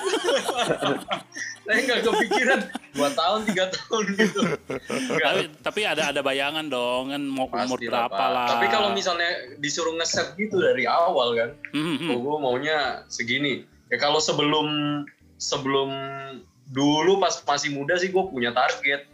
Saya 1.70 1.86
nggak 1.86 2.02
kepikiran. 2.02 2.60
Dua 2.98 3.08
tahun, 3.14 3.46
tiga 3.46 3.70
tahun 3.70 4.04
gitu. 4.18 4.42
Tapi, 5.22 5.42
tapi 5.62 5.80
ada 5.86 6.10
ada 6.10 6.18
bayangan 6.18 6.66
dong 6.66 7.14
kan 7.14 7.22
mau 7.22 7.46
umur 7.46 7.78
Pasti 7.78 7.86
berapa 7.86 8.10
Pak. 8.10 8.30
lah 8.34 8.48
Tapi 8.58 8.66
kalau 8.74 8.90
misalnya 8.90 9.54
disuruh 9.62 9.94
ngeset 9.94 10.34
gitu 10.34 10.58
dari 10.58 10.90
awal 10.90 11.38
kan, 11.38 11.54
Hmm, 11.70 11.94
hmm. 12.02 12.10
oh, 12.10 12.18
gue 12.18 12.36
maunya 12.42 13.06
segini. 13.06 13.62
Ya 13.86 14.02
kalau 14.02 14.18
sebelum 14.18 14.66
sebelum 15.38 15.94
dulu 16.74 17.22
pas 17.22 17.38
masih 17.46 17.70
muda 17.70 17.94
sih 18.02 18.10
gue 18.10 18.24
punya 18.26 18.50
target. 18.50 19.06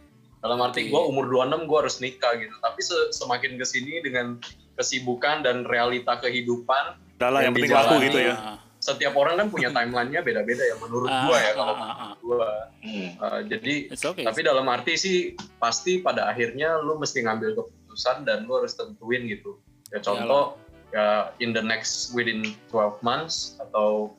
Dalam 0.47 0.63
arti 0.63 0.87
gue 0.87 1.01
umur 1.03 1.27
26 1.27 1.67
gue 1.67 1.77
harus 1.77 1.97
nikah 1.99 2.33
gitu. 2.39 2.55
Tapi 2.63 2.79
se- 2.79 3.11
semakin 3.11 3.59
ke 3.59 3.65
sini 3.67 3.99
dengan 3.99 4.39
kesibukan 4.79 5.43
dan 5.43 5.67
realita 5.67 6.15
kehidupan, 6.23 6.95
Udah 7.17 7.29
lah 7.33 7.39
yang 7.43 7.51
Yang 7.51 7.55
penting 7.59 7.73
laku 7.73 7.85
dijalani. 7.97 8.07
gitu 8.07 8.19
ya. 8.23 8.35
Setiap 8.77 9.13
orang 9.17 9.35
kan 9.41 9.47
punya 9.49 9.69
timelinenya 9.73 10.21
beda-beda 10.21 10.61
ya 10.61 10.77
menurut 10.77 11.09
ah, 11.09 11.25
gue 11.25 11.37
ya 11.41 11.51
kalau 11.57 11.73
ah, 11.73 11.81
ah, 11.81 11.97
ah. 11.97 12.11
gue. 12.13 12.49
Hmm. 12.85 13.09
Uh, 13.17 13.39
jadi 13.49 13.73
It's 13.89 14.05
okay. 14.05 14.21
tapi 14.21 14.45
dalam 14.45 14.69
arti 14.69 14.93
sih 14.95 15.17
pasti 15.57 15.99
pada 15.99 16.29
akhirnya 16.29 16.77
lu 16.85 17.01
mesti 17.01 17.25
ngambil 17.25 17.57
keputusan 17.57 18.23
dan 18.29 18.45
lu 18.45 18.61
harus 18.61 18.77
tentuin 18.77 19.25
gitu. 19.25 19.57
Ya 19.89 19.99
contoh 19.99 20.61
ya 20.93 21.33
in 21.41 21.51
the 21.57 21.59
next 21.59 22.13
within 22.13 22.45
12 22.69 23.01
months 23.01 23.57
atau 23.59 24.13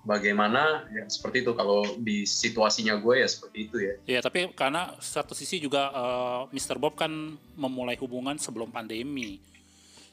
bagaimana 0.00 0.88
ya 0.88 1.04
seperti 1.06 1.44
itu 1.44 1.52
kalau 1.52 1.84
di 2.00 2.24
situasinya 2.24 2.96
gue 2.96 3.20
ya 3.20 3.28
seperti 3.28 3.58
itu 3.68 3.76
ya. 3.78 3.94
Ya, 4.08 4.20
tapi 4.24 4.48
karena 4.56 4.96
satu 4.98 5.36
sisi 5.36 5.60
juga 5.60 5.92
eh, 5.92 6.40
Mr. 6.56 6.80
Bob 6.80 6.96
kan 6.96 7.12
memulai 7.56 7.96
hubungan 8.00 8.40
sebelum 8.40 8.72
pandemi. 8.72 9.40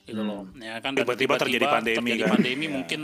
Gitu 0.07 0.23
loh. 0.23 0.47
Ya 0.55 0.79
kan 0.79 0.95
Tiba-tiba 0.95 1.35
terjadi 1.35 1.67
pandemi 1.67 2.15
terjadi 2.15 2.23
kan. 2.23 2.31
pandemi 2.39 2.65
mungkin 2.71 3.01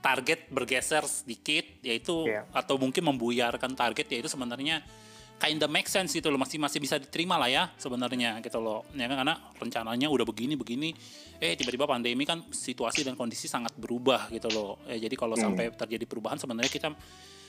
target 0.00 0.48
bergeser 0.48 1.04
sedikit 1.04 1.64
yaitu 1.84 2.26
Iya. 2.26 2.48
atau 2.50 2.80
mungkin 2.80 3.04
membuyarkan 3.04 3.76
target 3.76 4.08
yaitu 4.10 4.28
sebenarnya 4.32 4.80
kinda 5.42 5.66
make 5.66 5.90
sense 5.90 6.14
gitu 6.14 6.30
loh. 6.30 6.38
Masih 6.38 6.62
masih 6.62 6.78
bisa 6.78 7.02
diterima 7.02 7.34
lah 7.34 7.50
ya 7.50 7.66
sebenarnya 7.74 8.38
gitu 8.38 8.62
loh. 8.62 8.86
Ya 8.94 9.10
kan? 9.10 9.18
Karena 9.26 9.34
rencananya 9.58 10.06
udah 10.06 10.22
begini 10.22 10.54
begini. 10.54 10.94
Eh 11.42 11.58
tiba-tiba 11.58 11.90
pandemi 11.90 12.22
kan 12.22 12.46
situasi 12.46 13.02
dan 13.02 13.18
kondisi 13.18 13.50
sangat 13.50 13.74
berubah 13.74 14.30
gitu 14.30 14.46
loh. 14.54 14.78
Ya, 14.86 15.02
jadi 15.02 15.14
kalau 15.18 15.34
sampai 15.34 15.74
terjadi 15.74 16.06
perubahan 16.06 16.38
sebenarnya 16.38 16.70
kita 16.70 16.94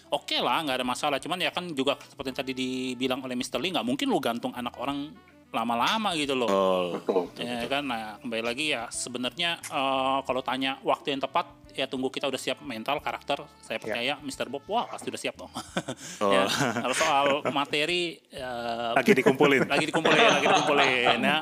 oke 0.10 0.38
lah 0.42 0.66
nggak 0.66 0.82
ada 0.82 0.88
masalah. 0.88 1.18
Cuman 1.22 1.38
ya 1.38 1.54
kan 1.54 1.70
juga 1.78 1.94
seperti 2.02 2.34
yang 2.34 2.40
tadi 2.42 2.52
dibilang 2.58 3.22
oleh 3.22 3.38
Mr. 3.38 3.62
Lee 3.62 3.70
nggak 3.70 3.86
mungkin 3.86 4.10
lu 4.10 4.18
gantung 4.18 4.58
anak 4.58 4.74
orang 4.82 5.14
lama-lama 5.54 6.12
gitu 6.14 6.34
loh 6.34 6.50
Oh. 6.50 6.84
Betul. 6.98 7.30
betul. 7.30 7.46
ya 7.46 7.66
kan 7.68 7.84
nah 7.84 8.18
kembali 8.18 8.44
lagi 8.44 8.66
ya 8.70 8.90
sebenarnya 8.90 9.62
eh, 9.62 10.18
kalau 10.20 10.42
tanya 10.42 10.82
waktu 10.82 11.14
yang 11.14 11.22
tepat 11.22 11.46
ya 11.72 11.86
tunggu 11.86 12.06
kita 12.08 12.26
udah 12.26 12.38
siap 12.38 12.62
mental 12.62 12.98
karakter 13.00 13.38
saya 13.60 13.78
percaya 13.78 14.14
Mr. 14.20 14.46
Bob 14.46 14.62
wah 14.68 14.86
pasti 14.86 15.10
udah 15.10 15.18
siap 15.20 15.34
dong 15.36 15.50
ya, 16.34 16.46
kalau 16.76 16.94
soal 16.94 17.26
materi 17.50 18.18
eh, 18.28 18.92
Lagi 18.94 19.14
dikumpulin. 19.16 19.66
lagi 19.66 19.86
dikumpulin 19.88 20.22
lagi 20.32 20.46
dikumpulin 20.46 21.18
ya 21.20 21.38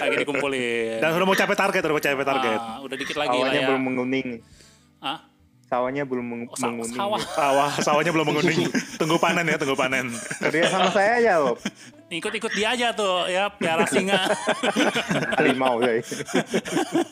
lagi 0.00 0.16
dikumpulin 0.18 0.98
Dan 0.98 1.10
udah 1.12 1.26
mau 1.26 1.36
capai 1.36 1.54
target, 1.56 1.80
udah 1.80 1.94
mau 1.94 2.02
capai 2.02 2.26
target. 2.26 2.58
Ah, 2.60 2.78
udah 2.80 2.96
dikit 2.96 3.16
lagi 3.16 3.30
lah 3.32 3.42
Sawahnya 3.44 3.54
ya 3.56 3.68
belum 3.68 3.82
menguning. 3.84 4.28
ah 4.98 5.18
Sawahnya 5.68 6.02
belum 6.02 6.24
meng- 6.24 6.48
oh, 6.48 6.56
sa- 6.56 6.72
menguning. 6.72 6.96
sawah 6.96 7.20
Sawah, 7.28 7.70
sawahnya 7.78 8.10
belum 8.10 8.26
menguning. 8.26 8.60
Tunggu 9.00 9.14
panen 9.16 9.44
ya, 9.44 9.54
tunggu 9.54 9.76
panen. 9.76 10.08
Kerja 10.40 10.64
sama 10.66 10.88
saya 10.88 11.20
aja 11.20 11.32
loh. 11.38 11.54
ikut-ikut 12.08 12.52
dia 12.56 12.72
aja 12.72 12.88
tuh 12.96 13.28
ya 13.28 13.52
piara 13.52 13.84
singa 13.84 14.16
Harimau 15.36 15.78
saya. 15.84 16.00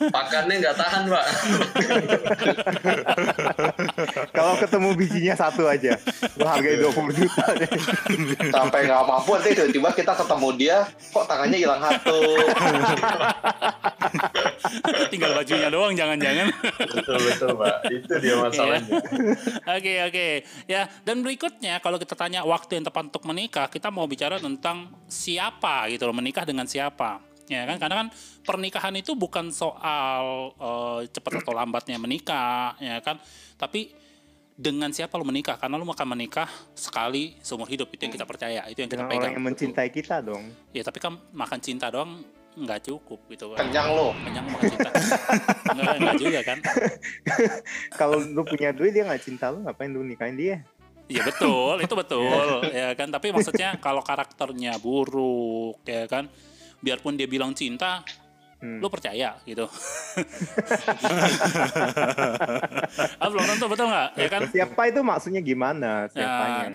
Pakannya 0.09 0.55
nggak 0.59 0.75
tahan 0.75 1.01
pak. 1.07 1.25
Kalau 4.33 4.53
ketemu 4.59 4.89
bijinya 4.97 5.35
satu 5.37 5.63
aja, 5.69 5.95
lo 6.35 6.45
hargai 6.49 6.81
20 6.81 7.19
juta 7.23 7.45
deh. 7.55 7.69
Sampai 8.51 8.89
nggak 8.89 9.03
mampu 9.07 9.37
nanti 9.37 9.55
tiba-tiba 9.55 9.89
kita 9.95 10.13
ketemu 10.17 10.47
dia, 10.59 10.77
kok 11.13 11.25
tangannya 11.29 11.57
hilang 11.61 11.81
satu. 11.81 12.19
tinggal 15.07 15.31
bajunya 15.39 15.69
doang 15.71 15.95
jangan-jangan 15.95 16.47
betul 16.91 17.17
betul 17.21 17.49
pak. 17.55 17.75
Itu 17.87 18.13
dia 18.19 18.35
masalahnya. 18.35 18.99
Oke 19.63 19.93
oke 20.03 20.27
ya 20.67 20.89
dan 21.07 21.23
berikutnya 21.23 21.79
kalau 21.79 21.95
kita 21.95 22.13
tanya 22.17 22.43
waktu 22.43 22.81
yang 22.81 22.85
tepat 22.87 23.03
untuk 23.13 23.23
menikah 23.23 23.67
kita 23.71 23.87
mau 23.87 24.03
bicara 24.09 24.41
tentang 24.41 24.86
siapa 25.05 25.87
gitu 25.87 26.03
loh 26.03 26.13
menikah 26.13 26.43
dengan 26.43 26.65
siapa 26.65 27.19
ya 27.45 27.63
kan? 27.63 27.77
Karena 27.77 27.95
kan 28.01 28.07
pernikahan 28.41 28.91
itu 28.93 29.15
bukan 29.15 29.49
soal 29.49 30.23
eh, 30.53 30.99
cepat 31.07 31.41
atau 31.41 31.53
lambatnya 31.53 31.95
menikah 31.95 32.75
ya 32.77 32.99
kan? 32.99 33.15
Tapi 33.55 33.93
dengan 34.51 34.89
siapa 34.89 35.15
lo 35.15 35.23
menikah? 35.23 35.55
Karena 35.55 35.77
lo 35.77 35.85
akan 35.85 36.07
menikah 36.11 36.49
sekali 36.73 37.37
seumur 37.39 37.65
hidup 37.65 37.87
itu 37.87 38.03
yang 38.03 38.11
kita 38.11 38.25
percaya 38.25 38.65
itu 38.65 38.81
yang 38.81 38.89
kita 38.89 38.99
Dengan 38.99 39.09
orang 39.09 39.21
pegang. 39.21 39.33
yang 39.33 39.45
mencintai 39.45 39.89
kita 39.89 40.15
dong. 40.19 40.43
ya 40.71 40.81
tapi 40.81 40.97
kan 40.97 41.13
makan 41.31 41.59
cinta 41.61 41.87
doang 41.87 42.25
nggak 42.57 42.89
cukup 42.89 43.21
gitu 43.29 43.53
kan 43.53 43.61
Kenyang 43.63 43.93
lo. 43.93 44.17
kenyang 44.17 44.49
makan 44.49 44.65
cinta. 44.67 44.89
Nggak, 45.71 45.95
nggak 46.01 46.15
juga 46.17 46.39
kan? 46.41 46.57
Kalau 47.99 48.17
lu 48.17 48.41
punya 48.43 48.73
duit 48.73 48.91
dia 48.91 49.05
nggak 49.05 49.21
cinta 49.21 49.53
lu, 49.53 49.61
ngapain 49.61 49.87
lu 49.87 50.01
nikahin 50.01 50.33
dia? 50.33 50.57
Iya 51.07 51.23
betul, 51.23 51.79
itu 51.79 51.95
betul, 51.95 52.67
ya 52.67 52.91
kan. 52.93 53.07
Tapi 53.07 53.31
maksudnya 53.31 53.79
kalau 53.79 54.03
karakternya 54.03 54.75
buruk, 54.75 55.79
ya 55.87 56.03
kan, 56.05 56.27
biarpun 56.83 57.15
dia 57.15 57.27
bilang 57.31 57.55
cinta, 57.55 58.03
Hmm. 58.57 58.81
lu 58.81 58.89
percaya 58.89 59.37
gitu. 59.45 59.69
ah, 63.21 63.27
belum 63.29 63.45
tentu 63.53 63.65
betul 63.69 63.85
nggak? 63.85 64.09
Ya 64.17 64.27
kan. 64.33 64.41
Siapa 64.49 64.81
itu 64.89 64.99
maksudnya 65.05 65.41
gimana? 65.45 66.09
Siapanya? 66.09 66.73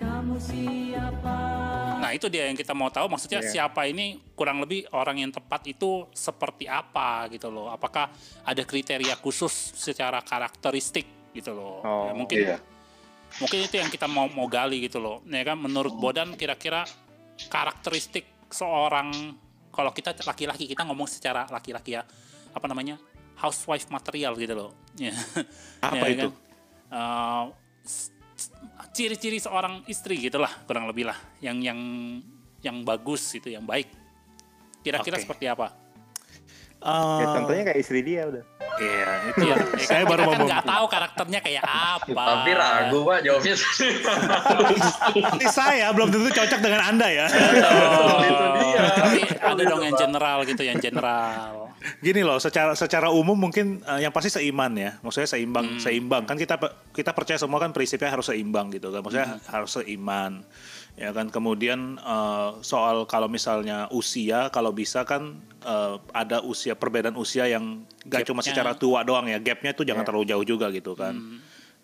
Nah 1.99 2.11
itu 2.15 2.31
dia 2.31 2.47
yang 2.47 2.55
kita 2.55 2.71
mau 2.71 2.87
tahu. 2.87 3.11
Maksudnya 3.11 3.43
Iya. 3.43 3.67
siapa 3.67 3.83
ini 3.83 4.15
kurang 4.31 4.63
lebih 4.63 4.87
orang 4.95 5.27
yang 5.27 5.31
tepat 5.35 5.67
itu 5.67 6.07
seperti 6.15 6.71
apa 6.71 7.27
gitu 7.27 7.51
loh? 7.51 7.67
Apakah 7.67 8.07
ada 8.47 8.63
kriteria 8.63 9.19
khusus 9.19 9.51
secara 9.75 10.23
karakteristik 10.23 11.35
gitu 11.35 11.51
loh? 11.51 11.83
Oh, 11.83 12.07
Ya, 12.07 12.13
mungkin 12.15 12.37
Iya. 12.39 12.57
Mungkin 13.37 13.59
itu 13.63 13.75
yang 13.77 13.89
kita 13.89 14.05
mau 14.05 14.27
mau 14.27 14.45
gali 14.45 14.83
gitu 14.83 14.97
loh. 14.97 15.21
Ya 15.25 15.41
kan? 15.43 15.57
Menurut 15.57 15.93
Bodan 15.95 16.33
kira-kira 16.33 16.85
karakteristik 17.49 18.25
seorang 18.49 19.33
kalau 19.73 19.89
kita 19.89 20.13
laki-laki 20.21 20.69
kita 20.69 20.85
ngomong 20.85 21.09
secara 21.09 21.49
laki-laki 21.49 21.97
ya 21.97 22.05
apa 22.53 22.65
namanya? 22.69 22.97
Housewife 23.39 23.89
material 23.89 24.37
gitu 24.37 24.53
loh. 24.53 24.71
Ya 25.01 25.09
Apa 25.81 26.05
Ya 26.05 26.13
itu? 26.13 26.29
kan? 26.29 26.33
Eh, 26.93 27.43
s- 27.81 28.13
ciri-ciri 28.93 29.41
seorang 29.41 29.81
istri 29.89 30.21
gitulah 30.21 30.53
kurang 30.69 30.85
lebih 30.85 31.09
lah. 31.09 31.17
Yang 31.41 31.57
yang 31.65 31.79
yang 32.61 32.77
bagus 32.85 33.25
gitu 33.33 33.49
yang 33.49 33.65
baik. 33.65 33.89
Kira-kira 34.85 35.17
Oke. 35.17 35.25
seperti 35.25 35.49
apa 35.49 35.73
Ya, 36.83 37.23
Eh, 37.23 37.25
contohnya 37.39 37.63
kayak 37.63 37.79
istri 37.79 38.03
dia 38.03 38.27
udah. 38.27 38.43
Iya, 38.73 39.07
itu 39.29 39.39
Iya, 39.45 39.55
saya 39.79 40.01
kan 40.03 40.09
baru 40.09 40.21
mau 40.25 40.33
kan 40.33 40.41
nggak 40.49 40.63
tahu 40.65 40.85
karakternya 40.89 41.39
kayak 41.45 41.63
apa 41.63 42.23
Tapi 42.33 42.51
ragu 42.51 42.99
pak 43.07 43.19
jawabnya. 43.23 43.55
Seperti 43.55 45.45
saya 45.47 45.87
belum 45.95 46.09
tentu 46.11 46.29
cocok 46.33 46.59
dengan 46.59 46.81
Anda 46.83 47.07
ya. 47.07 47.25
Oh, 47.31 48.19
Itu 48.19 48.45
dia. 48.59 48.81
Tapi 48.99 49.19
ada 49.39 49.63
dong 49.63 49.81
yang 49.85 49.95
general 49.95 50.37
gitu, 50.43 50.61
yang 50.65 50.79
general. 50.83 51.62
Gini 51.99 52.23
loh, 52.23 52.39
secara 52.39 52.71
secara 52.73 53.11
umum 53.11 53.35
mungkin 53.35 53.79
eh, 53.81 53.99
yang 54.01 54.11
pasti 54.11 54.29
seiman 54.29 54.71
ya. 54.73 54.95
Maksudnya 54.99 55.27
seimbang, 55.29 55.65
Hmm. 55.67 55.79
seimbang. 55.79 56.23
Kan 56.23 56.35
kita 56.35 56.55
kita 56.89 57.11
percaya 57.11 57.35
semua 57.35 57.57
kan 57.57 57.69
prinsipnya 57.69 58.07
harus 58.07 58.25
seimbang 58.25 58.71
gitu 58.71 58.87
kan. 58.87 59.03
Maksudnya 59.03 59.29
Hmm. 59.35 59.43
harus 59.49 59.71
seiman. 59.73 60.47
Ya 60.93 61.09
kan 61.09 61.27
kemudian 61.27 61.97
eh, 61.97 62.49
soal 62.61 63.03
kalau 63.03 63.27
misalnya 63.27 63.89
usia 63.89 64.47
kalau 64.47 64.71
bisa 64.71 65.03
kan 65.03 65.35
eh, 65.59 65.95
ada 66.11 66.39
usia 66.41 66.73
perbedaan 66.73 67.15
usia 67.15 67.47
yang 67.47 67.83
gak 68.03 68.23
cuma 68.25 68.39
secara 68.39 68.73
tua 68.73 69.01
doang 69.01 69.25
ya. 69.25 69.37
Gapnya 69.37 69.71
tuh 69.71 69.83
jangan 69.83 70.03
Ya. 70.03 70.07
terlalu 70.07 70.25
jauh 70.27 70.45
juga 70.45 70.67
gitu 70.69 70.91
kan. 70.93 71.15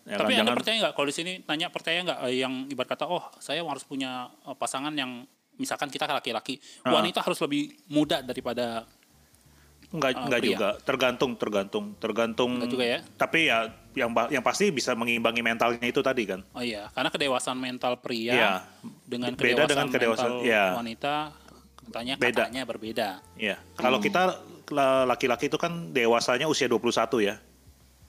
Ya 0.03 0.15
Hmm. 0.15 0.17
Tapi 0.17 0.31
kan? 0.31 0.41
anda 0.41 0.41
jangan 0.47 0.55
percaya 0.57 0.75
nggak 0.79 0.93
kalau 0.93 1.07
di 1.07 1.15
sini 1.15 1.31
tanya 1.43 1.67
percaya 1.69 1.97
nggak 2.01 2.19
eh, 2.23 2.35
yang 2.39 2.53
ibarat 2.67 2.89
kata 2.89 3.05
oh 3.05 3.23
saya 3.37 3.61
harus 3.61 3.83
punya 3.83 4.27
pasangan 4.55 4.91
yang 4.91 5.27
misalkan 5.55 5.87
kita 5.87 6.07
laki-laki 6.07 6.55
Ah. 6.81 6.95
wanita 6.95 7.19
harus 7.19 7.35
lebih 7.39 7.67
muda 7.87 8.19
daripada 8.19 8.87
Enggak, 9.89 10.09
eh, 10.13 10.21
enggak 10.21 10.39
pria? 10.39 10.49
juga. 10.53 10.69
Tergantung, 10.85 11.31
tergantung, 11.33 11.85
tergantung. 11.97 12.49
Enggak 12.55 12.69
juga 12.69 12.85
ya? 12.85 12.99
Tapi 13.17 13.39
ya 13.49 13.57
yang 13.97 14.09
yang 14.29 14.43
pasti 14.45 14.69
bisa 14.69 14.93
mengimbangi 14.93 15.41
mentalnya 15.41 15.81
itu 15.81 15.99
tadi 15.99 16.29
kan. 16.29 16.45
Oh 16.53 16.61
iya, 16.61 16.93
karena 16.93 17.09
kedewasaan 17.09 17.57
mental 17.57 17.97
pria 17.97 18.31
Iya. 18.31 18.51
dengan 19.03 19.33
Beda 19.33 19.65
kedewasaan, 19.65 19.67
dengan 19.67 19.87
kedewasaan, 19.89 20.31
mental 20.35 20.45
iya. 20.45 20.63
wanita 20.77 21.13
katanya 21.89 22.13
Beda. 22.15 22.37
katanya 22.45 22.61
berbeda. 22.63 23.09
Iya. 23.33 23.57
Kalau 23.73 23.97
kita 23.97 24.21
la- 24.69 25.09
laki-laki 25.09 25.49
itu 25.49 25.57
kan 25.57 25.89
dewasanya 25.89 26.45
usia 26.45 26.69
21 26.69 27.17
ya. 27.19 27.41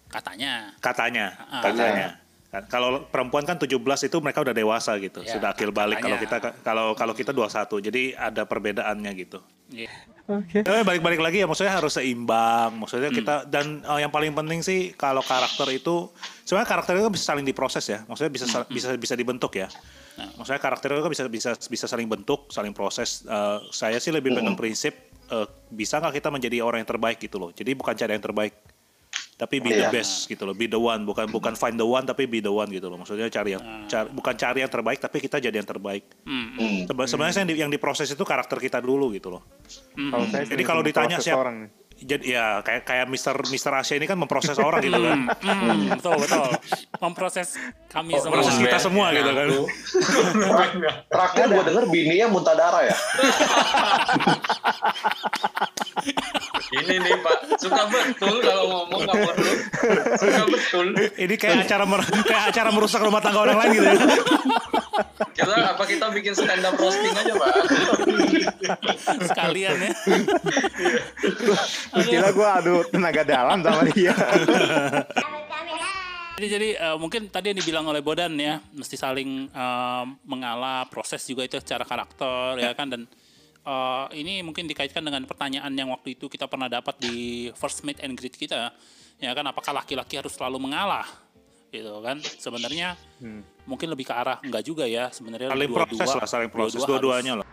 Katanya. 0.07 0.75
Katanya, 0.79 1.27
Ah. 1.49 1.63
katanya. 1.63 2.09
Kan, 2.13 2.30
Kalau 2.51 3.07
perempuan 3.07 3.43
kan 3.43 3.55
17 3.55 3.79
itu 4.03 4.17
mereka 4.19 4.43
udah 4.43 4.51
dewasa 4.51 4.99
gitu, 4.99 5.23
Ya, 5.23 5.33
sudah 5.33 5.55
akil 5.55 5.71
balik. 5.71 5.99
Kalau 5.99 6.19
kita 6.19 6.37
katanya. 6.41 6.59
kalau 6.61 6.87
kalau 6.93 7.15
kita 7.15 7.31
21, 7.31 7.79
jadi 7.81 8.03
ada 8.13 8.43
perbedaannya 8.43 9.11
gitu. 9.17 9.39
Iya. 9.69 9.87
Oke. 10.29 10.59
Eh, 10.61 10.83
balik-balik 10.83 11.19
lagi 11.19 11.39
ya 11.39 11.47
maksudnya 11.47 11.71
harus 11.73 11.95
seimbang. 11.95 12.71
Hmm. 12.71 12.81
Maksudnya 12.83 13.11
kita 13.13 13.35
dan 13.45 13.79
eh, 13.81 13.99
yang 14.01 14.11
paling 14.11 14.31
penting 14.33 14.61
sih 14.61 14.91
kalau 14.93 15.23
karakter 15.23 15.67
itu 15.71 16.11
sebenarnya 16.41 16.69
karakter 16.69 16.93
itu 16.93 17.05
kan 17.05 17.13
bisa 17.13 17.27
saling 17.29 17.43
diproses 17.45 17.85
ya. 17.85 18.03
Maksudnya 18.05 18.31
bisa 18.33 18.45
Hmm, 18.45 18.55
sa- 18.57 18.67
bisa 18.69 18.89
bisa 18.97 19.15
dibentuk 19.15 19.55
ya. 19.55 19.71
Nah. 20.17 20.31
Maksudnya 20.37 20.59
karakter 20.59 20.91
itu 20.91 21.03
kan 21.03 21.11
bisa 21.13 21.25
bisa 21.27 21.51
bisa 21.57 21.87
saling 21.87 22.07
bentuk, 22.07 22.47
saling 22.49 22.71
proses. 22.71 23.23
Eh, 23.25 23.59
saya 23.71 23.99
sih 23.99 24.11
lebih 24.11 24.31
pegang 24.33 24.55
prinsip 24.57 24.95
eh, 25.29 25.47
bisa 25.69 25.99
nggak 25.99 26.15
kita 26.17 26.29
menjadi 26.29 26.59
orang 26.61 26.83
yang 26.83 26.91
terbaik 26.91 27.19
gitu 27.19 27.39
loh. 27.39 27.51
Jadi 27.51 27.71
bukan 27.73 27.95
cari 27.95 28.11
yang 28.13 28.23
terbaik, 28.25 28.55
tapi 29.41 29.57
be 29.57 29.73
the 29.73 29.81
Iya. 29.81 29.91
best 29.91 30.29
gitu 30.29 30.45
loh. 30.45 30.53
Be 30.53 30.69
the 30.69 30.77
one, 30.77 31.09
bukan 31.09 31.25
bukan 31.27 31.57
find 31.57 31.75
the 31.75 31.89
one 31.89 32.05
tapi 32.05 32.29
be 32.29 32.39
the 32.39 32.53
one 32.53 32.69
gitu 32.69 32.87
loh. 32.87 33.01
Maksudnya 33.01 33.25
cari 33.27 33.57
yang 33.57 33.65
cari- 33.89 34.13
bukan 34.13 34.35
cari 34.37 34.61
yang 34.61 34.69
terbaik 34.69 35.01
tapi 35.01 35.17
kita 35.19 35.41
jadi 35.41 35.57
yang 35.57 35.65
terbaik. 35.65 36.05
Hmm, 36.23 36.53
Hmm. 36.53 36.79
Seba- 36.85 37.09
Sebenarnya 37.09 37.41
yang, 37.41 37.49
di- 37.49 37.59
yang 37.59 37.71
diproses 37.73 38.05
itu 38.07 38.21
karakter 38.21 38.61
kita 38.61 38.79
dulu 38.79 39.09
gitu 39.11 39.33
loh. 39.33 39.41
Saya 40.29 40.45
Jadi 40.45 40.61
kalau 40.61 40.85
ditanya 40.85 41.17
siapa 41.17 41.41
orang 41.41 41.57
nih. 41.65 41.71
Jadi 42.01 42.25
ya 42.25 42.47
kayak 42.65 42.83
kayak 42.89 43.07
Mister 43.13 43.37
Mister 43.53 43.73
Asia 43.77 44.01
ini 44.01 44.09
kan 44.09 44.17
memproses 44.17 44.57
orang 44.57 44.81
gitu 44.81 44.97
kan. 44.97 45.21
Hmm, 45.45 45.95
betul 45.97 46.17
betul. 46.17 46.49
Memproses 47.01 47.61
kami 47.93 48.17
semua. 48.17 48.35
Proses 48.41 48.57
kita 48.57 48.79
semua 48.81 49.13
gitu 49.13 49.31
kan. 49.31 49.47
ngaku. 49.51 49.65
Terakhir 51.11 51.47
gue 51.53 51.65
denger 51.69 51.85
bininya 51.91 52.27
muntah 52.33 52.55
darah 52.57 52.83
ya. 52.87 52.97
Ini 56.71 57.03
nih 57.03 57.15
Pak, 57.19 57.59
suka 57.59 57.83
betul 57.91 58.35
kalau 58.47 58.65
ngomong 58.71 59.03
kamu 59.03 59.31
dulu. 59.35 59.55
Suka 60.17 60.43
betul. 60.47 60.87
Ini 61.19 61.35
kayak 61.35 61.67
acara 61.67 61.83
mer- 61.83 62.07
kayak 62.23 62.45
acara 62.55 62.71
merusak 62.71 63.03
rumah 63.03 63.19
tangga 63.19 63.43
orang 63.43 63.59
lain 63.59 63.71
gitu 63.75 63.87
ya. 63.91 63.99
Kita 65.35 65.55
apa 65.75 65.83
kita 65.89 66.07
bikin 66.15 66.33
stand 66.37 66.63
up 66.63 66.79
roasting 66.79 67.11
aja 67.11 67.33
Pak? 67.35 67.53
Sekalian 69.27 69.77
ya. 69.83 69.93
Kira 71.91 72.31
gue 72.31 72.49
adu 72.49 72.75
tenaga 72.87 73.23
dalam 73.23 73.59
sama 73.61 73.83
dia. 73.91 74.15
Jadi 76.41 76.47
jadi 76.49 76.69
eh, 76.73 76.97
mungkin 76.97 77.29
tadi 77.29 77.53
yang 77.53 77.59
dibilang 77.61 77.85
oleh 77.85 78.01
Bodan 78.01 78.33
ya, 78.41 78.57
mesti 78.73 78.97
saling 78.97 79.53
eh, 79.53 80.05
mengalah, 80.25 80.89
proses 80.89 81.21
juga 81.23 81.45
itu 81.45 81.61
secara 81.61 81.85
karakter 81.85 82.57
ya 82.57 82.73
kan? 82.73 82.89
Dan 82.89 83.05
eh, 83.61 84.05
ini 84.17 84.41
mungkin 84.41 84.65
dikaitkan 84.65 85.05
dengan 85.05 85.29
pertanyaan 85.29 85.69
yang 85.77 85.93
waktu 85.93 86.17
itu 86.17 86.33
kita 86.33 86.49
pernah 86.49 86.71
dapat 86.71 86.97
di 86.97 87.49
first 87.53 87.85
meet 87.85 88.01
and 88.01 88.17
greet 88.17 88.33
kita 88.33 88.73
ya 89.21 89.31
kan? 89.37 89.45
Apakah 89.45 89.85
laki-laki 89.85 90.17
harus 90.17 90.33
selalu 90.33 90.57
mengalah? 90.65 91.05
Gitu 91.69 91.93
kan? 92.01 92.17
Sebenarnya 92.41 92.97
mungkin 93.69 93.93
lebih 93.93 94.09
ke 94.09 94.15
arah 94.17 94.41
enggak 94.41 94.65
juga 94.65 94.89
ya 94.89 95.13
sebenarnya 95.13 95.53
Saling 95.53 95.69
dua-dua- 95.69 95.87
proses 95.93 96.09
lah, 96.17 96.27
saling 96.27 96.49
proses. 96.51 96.81
dua-dua 96.81 97.21
dua-duanya 97.21 97.35
lah. 97.45 97.49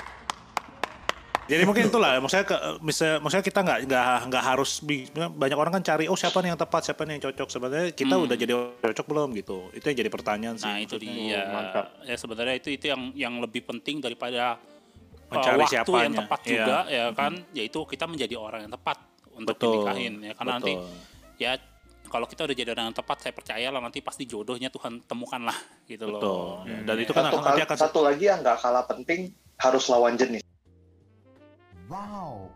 Jadi 1.47 1.63
mungkin 1.63 1.87
itulah, 1.87 2.19
maksudnya 2.19 2.43
ke, 2.43 2.57
misalnya, 2.83 3.23
maksudnya 3.23 3.45
kita 3.47 3.59
nggak 3.63 3.79
nggak 3.87 4.05
nggak 4.27 4.43
harus 4.43 4.71
banyak 5.15 5.57
orang 5.57 5.73
kan 5.79 5.83
cari 5.83 6.05
oh 6.11 6.19
siapa 6.19 6.43
nih 6.43 6.51
yang 6.51 6.59
tepat, 6.59 6.81
siapa 6.91 7.01
nih 7.07 7.11
yang 7.17 7.23
cocok. 7.31 7.47
Sebenarnya 7.47 7.87
kita 7.95 8.15
udah 8.19 8.35
jadi 8.35 8.53
cocok 8.83 9.05
belum 9.07 9.29
gitu. 9.39 9.57
Itu 9.71 9.85
yang 9.87 9.97
jadi 10.03 10.11
pertanyaan 10.11 10.55
sih. 10.59 10.67
Hmm. 10.67 10.75
Nah 10.75 10.83
itu 10.83 10.95
dia. 10.99 11.41
mantap. 11.47 11.85
Ya 12.03 12.15
sebenarnya 12.19 12.55
itu 12.59 12.69
itu 12.75 12.85
yang 12.91 13.01
yang 13.15 13.33
lebih 13.39 13.63
penting 13.63 14.03
daripada 14.03 14.59
uh, 14.59 15.31
Mencari 15.31 15.63
waktu 15.63 15.71
siapanya. 15.71 16.03
yang 16.03 16.15
tepat 16.19 16.39
Iya. 16.43 16.51
juga 16.51 16.77
ya 16.91 17.05
kan. 17.15 17.33
Yaitu 17.55 17.79
kita 17.87 18.05
menjadi 18.11 18.35
orang 18.35 18.59
yang 18.67 18.73
tepat 18.75 18.97
untuk 19.31 19.55
Betul. 19.55 19.71
dinikahin 19.79 20.13
ya 20.25 20.33
karena 20.35 20.51
nanti 20.59 20.73
Betul. 20.75 20.91
ya 21.37 21.51
kalau 22.07 22.25
kita 22.25 22.47
udah 22.47 22.55
jadi 22.55 22.69
orang 22.71 22.85
yang 22.89 22.97
tepat 22.97 23.17
saya 23.19 23.33
percaya 23.35 23.67
lah 23.67 23.83
nanti 23.83 23.99
pasti 23.99 24.23
jodohnya 24.23 24.71
Tuhan 24.71 25.03
temukan 25.03 25.43
lah 25.43 25.57
gitu 25.85 26.07
loh. 26.07 26.19
Betul. 26.19 26.71
Ya, 26.71 26.77
Dan 26.87 26.95
itu 27.03 27.11
kan 27.11 27.23
Satu, 27.27 27.35
akan, 27.35 27.43
nanti 27.51 27.61
akan 27.67 27.77
satu 27.77 27.99
lagi 28.03 28.23
yang 28.31 28.39
nggak 28.39 28.57
kalah 28.63 28.83
penting 28.87 29.19
harus 29.59 29.83
lawan 29.91 30.15
jenis. 30.15 30.43
Wow. 31.87 32.51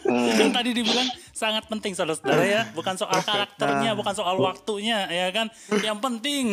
Kan 0.00 0.50
tadi 0.54 0.70
dibilang 0.74 1.06
sangat 1.34 1.66
penting 1.66 1.94
saudara-saudara 1.94 2.42
ya, 2.46 2.62
bukan 2.74 2.94
soal 2.94 3.18
karakternya, 3.22 3.94
bukan 3.98 4.14
soal 4.14 4.38
waktunya 4.38 5.06
ya 5.10 5.30
kan. 5.34 5.50
Yang 5.82 5.98
penting 5.98 6.44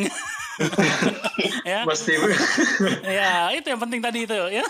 ya, 1.69 1.86
Mesti 1.86 2.13
ya 3.06 3.54
itu 3.54 3.67
yang 3.69 3.82
penting 3.82 4.02
tadi 4.02 4.26
itu 4.26 4.34
ya. 4.34 4.65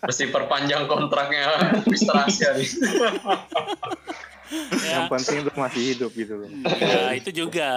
mesti 0.00 0.32
perpanjang 0.32 0.88
kontraknya 0.88 1.76
Mister 1.84 2.16
Asia 2.16 2.56
nih. 2.56 2.68
ya. 4.86 5.02
Yang 5.02 5.06
penting 5.14 5.36
itu 5.46 5.50
masih 5.54 5.82
hidup 5.94 6.10
gitu 6.14 6.34
loh. 6.36 6.48
Ya 6.80 7.14
itu 7.14 7.30
juga 7.30 7.70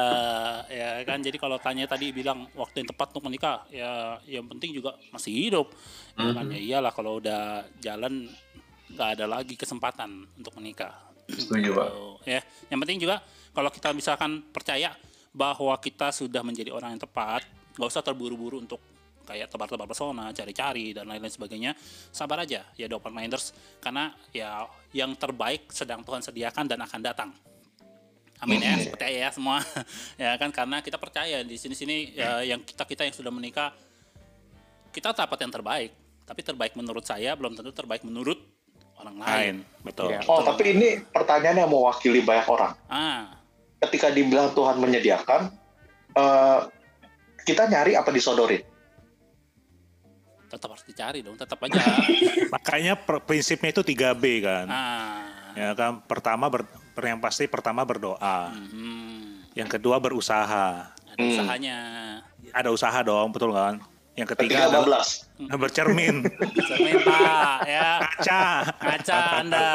ya 0.69 1.01
kan 1.05 1.21
jadi 1.21 1.37
kalau 1.37 1.57
tanya 1.61 1.85
tadi 1.85 2.09
bilang 2.09 2.49
waktu 2.57 2.83
yang 2.83 2.89
tepat 2.89 3.07
untuk 3.13 3.23
menikah 3.29 3.65
ya 3.69 4.17
yang 4.25 4.45
penting 4.49 4.73
juga 4.73 4.97
masih 5.13 5.31
hidup 5.33 5.69
ya 6.17 6.29
kan 6.33 6.45
ya 6.49 6.59
iyalah 6.59 6.91
kalau 6.93 7.21
udah 7.21 7.65
jalan 7.81 8.29
nggak 8.93 9.09
ada 9.19 9.25
lagi 9.25 9.57
kesempatan 9.57 10.25
untuk 10.37 10.53
menikah 10.57 10.93
Setuju 11.29 11.71
Pak. 11.71 11.87
Gitu, 11.89 12.03
ya 12.29 12.41
yang 12.69 12.79
penting 12.83 12.97
juga 13.01 13.23
kalau 13.55 13.69
kita 13.71 13.89
misalkan 13.95 14.43
percaya 14.53 14.93
bahwa 15.33 15.73
kita 15.81 16.13
sudah 16.13 16.45
menjadi 16.45 16.69
orang 16.69 16.97
yang 16.97 17.01
tepat 17.01 17.45
nggak 17.73 17.89
usah 17.89 18.05
terburu-buru 18.05 18.61
untuk 18.61 18.77
kayak 19.23 19.47
tebar-tebar 19.49 19.87
pesona, 19.87 20.29
cari-cari 20.35 20.91
dan 20.91 21.07
lain-lain 21.07 21.31
sebagainya. 21.31 21.71
Sabar 22.11 22.43
aja 22.43 22.67
ya 22.75 22.85
The 22.85 22.95
Open 22.99 23.15
Minders 23.15 23.55
karena 23.79 24.11
ya 24.35 24.67
yang 24.91 25.15
terbaik 25.15 25.71
sedang 25.71 26.03
Tuhan 26.03 26.21
sediakan 26.21 26.67
dan 26.67 26.79
akan 26.83 27.01
datang. 27.01 27.31
Amin 28.43 28.59
ya, 28.59 28.75
percaya 28.91 29.17
ya 29.23 29.29
semua. 29.31 29.63
ya 30.21 30.35
kan 30.35 30.51
karena 30.51 30.83
kita 30.83 30.99
percaya 30.99 31.47
di 31.47 31.55
sini-sini 31.55 32.11
ya, 32.11 32.43
yang 32.43 32.59
kita-kita 32.59 33.07
yang 33.07 33.15
sudah 33.15 33.31
menikah 33.31 33.71
kita 34.91 35.15
dapat 35.15 35.39
yang 35.41 35.51
terbaik. 35.51 35.91
Tapi 36.23 36.39
terbaik 36.43 36.75
menurut 36.75 37.03
saya 37.03 37.35
belum 37.35 37.55
tentu 37.55 37.71
terbaik 37.71 38.03
menurut 38.03 38.39
orang 38.99 39.15
lain. 39.19 39.31
lain. 39.31 39.55
Betul. 39.83 40.11
Iya. 40.11 40.19
Oh, 40.27 40.43
tapi 40.43 40.75
ini 40.75 40.99
pertanyaan 41.07 41.67
yang 41.67 41.71
mewakili 41.71 42.23
banyak 42.23 42.47
orang. 42.47 42.71
Ah, 42.87 43.39
Ketika 43.83 44.07
dibilang 44.11 44.55
Tuhan 44.55 44.79
menyediakan, 44.79 45.51
eh, 46.15 46.59
kita 47.43 47.67
nyari 47.67 47.99
apa 47.99 48.07
disodorin? 48.15 48.63
Tetap 50.53 50.69
harus 50.69 50.85
dicari 50.85 51.19
dong, 51.19 51.33
tetap 51.33 51.57
aja. 51.59 51.81
Makanya 52.53 52.93
prinsipnya 53.25 53.73
itu 53.73 53.81
3B 53.81 54.23
kan. 54.39 54.65
ah, 54.69 55.21
Ya 55.53 55.73
kan 55.73 56.01
pertama 56.01 56.49
ber, 56.49 56.65
yang 56.97 57.17
pasti 57.17 57.45
pertama 57.45 57.81
berdoa. 57.81 58.53
hmm, 58.53 59.53
Yang 59.53 59.77
kedua 59.77 59.97
berusaha. 59.97 60.93
ada 60.93 61.21
usahanya. 61.21 61.77
Ada 62.49 62.69
usaha 62.69 62.99
dong, 63.01 63.29
betul 63.29 63.53
kan? 63.53 63.77
Yang 64.13 64.37
ketiga 64.37 64.69
15. 64.69 65.25
bercermin. 65.61 66.21
Cermin 66.53 66.97
Pak, 67.01 67.57
ya. 67.65 67.89
Kaca. 68.01 68.43
Kaca 68.77 69.17
Anda. 69.41 69.67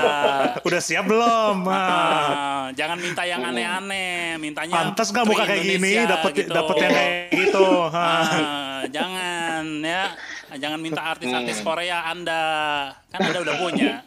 Udah 0.63 0.79
siap 0.79 1.07
belum? 1.07 1.67
Ah. 1.67 1.75
Ah, 1.75 2.67
jangan 2.71 2.99
minta 2.99 3.23
yang 3.23 3.43
aneh-aneh, 3.43 4.39
mintanya 4.39 4.75
Pantes 4.79 5.11
nggak 5.11 5.27
muka 5.27 5.43
Tri 5.43 5.49
kayak 5.49 5.63
gini, 5.63 5.75
Indonesia 5.75 6.03
dapet 6.09 6.31
gitu. 6.39 6.53
dapet 6.55 6.75
yang 6.77 6.93
kayak 6.95 7.15
gitu. 7.35 7.67
Ah. 7.91 8.23
Ah, 8.79 8.87
jangan 8.87 9.83
ya. 9.83 10.15
Jangan 10.55 10.79
minta 10.79 11.03
artis-artis 11.03 11.59
Korea 11.67 12.07
Anda. 12.07 12.43
Kan 13.11 13.27
Anda 13.27 13.43
udah 13.43 13.57
punya. 13.59 13.93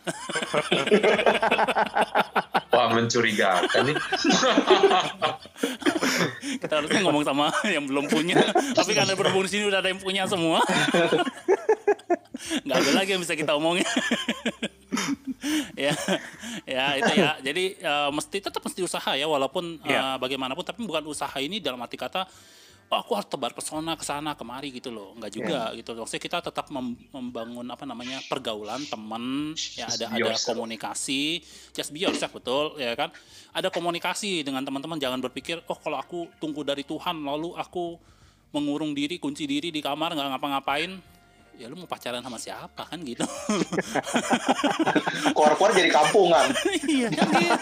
Wah 2.72 2.88
mencurigakan 2.96 3.92
nih. 3.92 3.98
Kita 6.64 6.74
harusnya 6.80 7.04
ngomong 7.04 7.28
sama 7.28 7.52
yang 7.68 7.84
belum 7.84 8.08
punya. 8.08 8.40
Tapi 8.72 8.96
karena 8.96 9.12
berhubung 9.12 9.44
di 9.44 9.52
sini 9.52 9.68
udah 9.68 9.84
ada 9.84 9.92
yang 9.92 10.00
punya 10.00 10.24
semua. 10.24 10.64
Nggak 12.64 12.78
ada 12.80 12.92
lagi 12.96 13.10
yang 13.12 13.22
bisa 13.22 13.36
kita 13.36 13.52
omongin. 13.54 13.84
ya, 15.86 15.94
ya 16.64 16.86
itu 16.96 17.12
ya. 17.20 17.32
Jadi 17.44 17.76
eh, 17.76 18.10
mesti 18.16 18.38
tetap 18.40 18.64
mesti 18.64 18.80
usaha 18.82 19.12
ya, 19.20 19.28
walaupun 19.28 19.84
eh, 19.84 19.92
Iya. 19.92 20.16
bagaimanapun. 20.16 20.64
Tapi 20.64 20.88
bukan 20.88 21.04
usaha 21.12 21.36
ini 21.44 21.60
dalam 21.60 21.78
arti 21.84 22.00
kata, 22.00 22.24
oh 22.92 22.98
aku 23.00 23.16
harus 23.16 23.32
tebar 23.32 23.56
pesona 23.56 23.96
ke 23.96 24.04
sana 24.04 24.36
kemari 24.36 24.68
gitu 24.76 24.92
loh. 24.92 25.16
Enggak 25.16 25.32
juga 25.32 25.72
gitu. 25.80 25.96
Maksudnya 25.96 26.24
kita 26.28 26.38
tetap 26.44 26.68
mem- 26.68 27.00
membangun 27.16 27.64
apa 27.72 27.88
namanya 27.88 28.20
pergaulan 28.28 28.84
teman, 28.84 29.56
ya 29.80 29.88
ada 29.88 30.12
ada 30.12 30.20
yourself. 30.20 30.52
komunikasi, 30.52 31.40
just 31.72 31.96
be 31.96 32.04
yourself 32.04 32.36
betul 32.36 32.76
ya 32.76 32.92
kan. 33.00 33.08
Ada 33.56 33.72
komunikasi 33.72 34.44
dengan 34.44 34.68
teman-teman. 34.68 35.00
Jangan 35.00 35.24
berpikir, 35.24 35.64
oh 35.72 35.80
kalau 35.80 35.96
aku 35.96 36.28
tunggu 36.44 36.68
dari 36.68 36.84
Tuhan 36.84 37.24
lalu 37.24 37.56
aku 37.56 37.96
mengurung 38.52 38.92
diri, 38.92 39.16
kunci 39.16 39.48
diri 39.48 39.72
di 39.72 39.80
kamar 39.80 40.12
nggak 40.12 40.28
ngapa-ngapain 40.36 41.11
ya 41.62 41.68
lu 41.68 41.76
mau 41.76 41.86
pacaran 41.86 42.20
sama 42.20 42.36
siapa 42.36 42.84
kan 42.84 42.98
gitu 43.00 43.22
Keluar-keluar 45.32 45.72
jadi 45.72 45.90
kampungan. 45.90 46.46
iya 46.90 47.08
kan 47.10 47.28
gitu. 47.32 47.56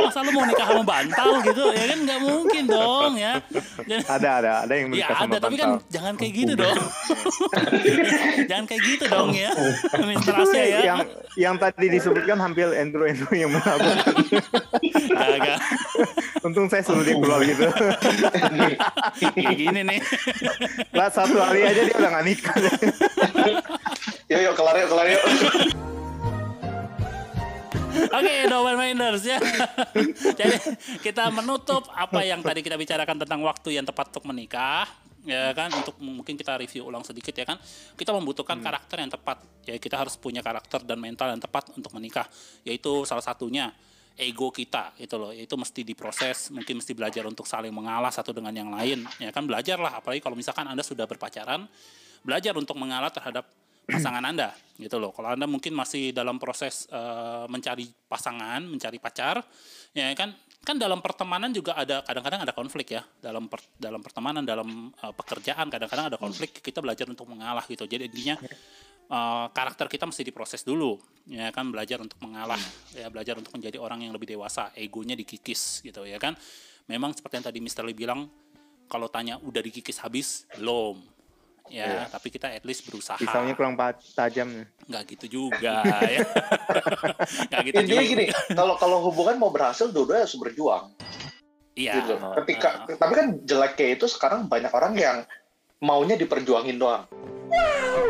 masa 0.00 0.18
lu 0.20 0.30
mau 0.32 0.42
nikah 0.42 0.66
sama 0.66 0.82
bantal 0.82 1.30
gitu 1.42 1.62
ya 1.70 1.84
kan 1.86 1.98
nggak 2.00 2.20
mungkin 2.20 2.62
dong 2.66 3.12
ya 3.14 3.38
Dan- 3.80 4.02
Ada 4.04 4.28
ada 4.36 4.52
ada 4.62 4.72
yang 4.74 4.86
Ya 4.88 5.06
menikah 5.06 5.14
sama 5.16 5.30
ada, 5.30 5.38
tapi 5.40 5.56
kan 5.56 5.68
bantal. 5.72 5.86
jangan 5.88 6.12
kayak 6.14 6.32
gitu 6.34 6.52
dong. 6.54 6.78
jangan 8.50 8.64
kayak 8.66 8.82
gitu 8.84 9.04
dong 9.06 9.30
ya. 9.32 9.50
Mister 10.00 10.34
Asia 10.34 10.58
ya. 10.60 10.80
yang 10.84 10.98
yang 11.36 11.54
tadi 11.56 11.86
disebutkan 11.88 12.36
hampir 12.36 12.66
Andrew 12.72 13.04
Andrew 13.04 13.30
yang 13.32 13.50
melakukan. 13.50 14.14
Gak, 15.38 15.58
Untung 16.42 16.66
saya 16.66 16.82
suruh 16.82 17.02
dia 17.02 17.14
keluar 17.14 17.40
gitu. 17.42 17.62
Kayak 19.30 19.54
gini 19.56 19.80
nih. 19.84 20.00
Lah 20.90 21.08
satu 21.08 21.38
hari 21.38 21.62
aja 21.64 21.80
dia 21.80 21.94
udah 21.94 22.10
gak 22.12 22.24
nikah. 22.24 22.56
Yuk, 24.28 24.40
yuk, 24.44 24.54
kelar 24.56 24.76
yuk, 24.76 24.88
kelar 24.92 25.06
yuk. 25.08 25.22
Oke, 27.98 28.34
Double 28.46 28.78
Minders 28.78 29.26
ya. 29.26 29.42
Jadi 30.38 30.56
kita 31.02 31.28
menutup 31.34 31.90
apa 31.90 32.22
yang 32.22 32.40
tadi 32.44 32.62
kita 32.62 32.78
bicarakan 32.78 33.26
tentang 33.26 33.40
waktu 33.42 33.74
yang 33.80 33.86
tepat 33.88 34.14
untuk 34.14 34.30
menikah. 34.30 34.86
Ya 35.26 35.52
kan, 35.52 35.68
untuk 35.74 35.98
mungkin 36.00 36.38
kita 36.38 36.56
review 36.56 36.88
ulang 36.88 37.04
sedikit 37.04 37.34
ya 37.34 37.44
kan. 37.44 37.58
Kita 37.98 38.14
membutuhkan 38.14 38.62
karakter 38.62 39.02
yang 39.02 39.12
tepat. 39.12 39.42
Ya 39.66 39.76
kita 39.76 39.98
harus 39.98 40.14
punya 40.16 40.40
karakter 40.40 40.86
dan 40.86 40.96
mental 41.02 41.34
yang 41.34 41.42
tepat 41.42 41.74
untuk 41.74 41.90
menikah. 41.92 42.24
Yaitu 42.62 43.04
salah 43.04 43.24
satunya 43.24 43.74
ego 44.18 44.50
kita 44.50 44.94
gitu 44.98 45.14
loh. 45.18 45.30
Itu 45.34 45.54
mesti 45.54 45.86
diproses, 45.86 46.50
mungkin 46.54 46.82
mesti 46.82 46.92
belajar 46.92 47.26
untuk 47.26 47.46
saling 47.46 47.70
mengalah 47.74 48.10
satu 48.10 48.34
dengan 48.34 48.50
yang 48.54 48.70
lain. 48.70 49.06
Ya 49.22 49.30
kan 49.34 49.46
belajarlah 49.46 50.02
apalagi 50.02 50.18
kalau 50.18 50.34
misalkan 50.34 50.66
Anda 50.66 50.82
sudah 50.82 51.06
berpacaran, 51.06 51.70
belajar 52.28 52.52
untuk 52.60 52.76
mengalah 52.76 53.08
terhadap 53.08 53.48
pasangan 53.88 54.20
Anda 54.20 54.52
gitu 54.76 55.00
loh. 55.00 55.16
Kalau 55.16 55.32
Anda 55.32 55.48
mungkin 55.48 55.72
masih 55.72 56.12
dalam 56.12 56.36
proses 56.36 56.84
eh, 56.92 57.44
mencari 57.48 57.88
pasangan, 58.04 58.60
mencari 58.68 59.00
pacar, 59.00 59.40
ya 59.96 60.12
kan 60.12 60.36
kan 60.58 60.76
dalam 60.76 61.00
pertemanan 61.00 61.48
juga 61.48 61.78
ada 61.78 62.04
kadang-kadang 62.04 62.44
ada 62.44 62.52
konflik 62.52 62.92
ya 62.92 63.02
dalam 63.24 63.48
per- 63.48 63.72
dalam 63.80 64.04
pertemanan 64.04 64.44
dalam 64.44 64.92
eh, 64.92 65.14
pekerjaan 65.16 65.72
kadang-kadang 65.72 66.12
ada 66.12 66.18
konflik 66.20 66.60
kita 66.60 66.84
belajar 66.84 67.08
untuk 67.08 67.24
mengalah 67.30 67.64
gitu 67.64 67.88
jadi 67.88 68.04
intinya 68.04 68.36
eh, 69.08 69.46
karakter 69.48 69.88
kita 69.88 70.04
mesti 70.04 70.28
diproses 70.28 70.66
dulu 70.66 71.00
ya 71.30 71.48
kan 71.54 71.72
belajar 71.72 72.04
untuk 72.04 72.20
mengalah 72.20 72.60
ya 72.92 73.08
belajar 73.08 73.40
untuk 73.40 73.54
menjadi 73.56 73.80
orang 73.80 74.04
yang 74.04 74.12
lebih 74.12 74.28
dewasa 74.28 74.74
egonya 74.76 75.16
dikikis 75.16 75.80
gitu 75.86 76.04
ya 76.04 76.20
kan 76.20 76.36
memang 76.90 77.16
seperti 77.16 77.40
yang 77.40 77.46
tadi 77.48 77.58
Mr. 77.64 77.88
Lee 77.88 77.96
bilang 77.96 78.28
kalau 78.92 79.08
tanya 79.08 79.40
udah 79.40 79.64
dikikis 79.64 80.04
habis 80.04 80.44
belum 80.60 81.17
ya 81.70 82.06
tapi 82.06 82.28
kita 82.28 82.48
at 82.50 82.64
least 82.64 82.84
berusaha 82.84 83.16
Pisaunya 83.16 83.52
kurang 83.52 83.76
tajam. 84.14 84.66
nggak 84.88 85.02
gitu 85.10 85.26
juga 85.44 85.84
ya 86.14 86.24
nggak 87.46 87.60
gitu 87.62 87.76
Intinya 87.78 88.00
juga 88.00 88.02
gini, 88.04 88.24
kalau 88.52 88.74
kalau 88.76 88.98
hubungan 89.04 89.36
mau 89.36 89.48
berhasil, 89.48 89.88
dua-duanya 89.88 90.24
harus 90.24 90.36
berjuang. 90.36 90.84
iya 91.72 92.00
gitu. 92.02 92.18
Ketika, 92.42 92.68
Ah. 92.82 92.96
tapi 92.96 93.12
kan 93.14 93.26
jeleknya 93.44 93.88
itu 93.94 94.06
sekarang 94.06 94.46
banyak 94.46 94.72
orang 94.72 94.94
yang 94.94 95.16
maunya 95.78 96.16
diperjuangin 96.16 96.74
doang. 96.74 97.06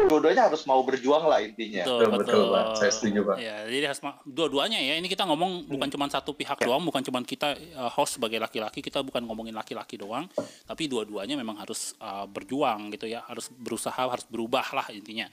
Dua-duanya 0.08 0.48
harus 0.48 0.64
mau 0.64 0.80
berjuang 0.84 1.28
lah 1.28 1.40
intinya. 1.44 1.84
Betul, 1.84 2.08
betul, 2.16 2.42
Pak. 2.48 2.64
Saya 2.80 2.92
setuju, 2.92 3.20
Pak. 3.28 3.36
Ya, 3.40 3.68
jadi 3.68 3.86
harus 3.92 4.00
dua-duanya 4.24 4.80
ya. 4.80 4.96
Ini 4.96 5.08
kita 5.08 5.28
ngomong 5.28 5.68
bukan 5.68 5.88
cuma 5.92 6.08
satu 6.08 6.32
pihak 6.32 6.58
doang, 6.64 6.80
bukan 6.82 7.04
cuma 7.04 7.20
kita 7.22 7.54
uh, 7.76 7.92
host 7.92 8.16
sebagai 8.16 8.40
laki-laki, 8.40 8.80
kita 8.80 9.04
bukan 9.04 9.24
ngomongin 9.24 9.52
laki-laki 9.52 10.00
doang, 10.00 10.26
tapi 10.64 10.88
dua-duanya 10.88 11.36
memang 11.36 11.60
harus 11.60 11.92
uh, 12.00 12.24
berjuang 12.24 12.88
gitu 12.96 13.04
ya, 13.04 13.22
harus 13.28 13.52
berusaha, 13.52 14.00
harus 14.00 14.24
berubah 14.26 14.64
lah 14.72 14.88
intinya. 14.90 15.28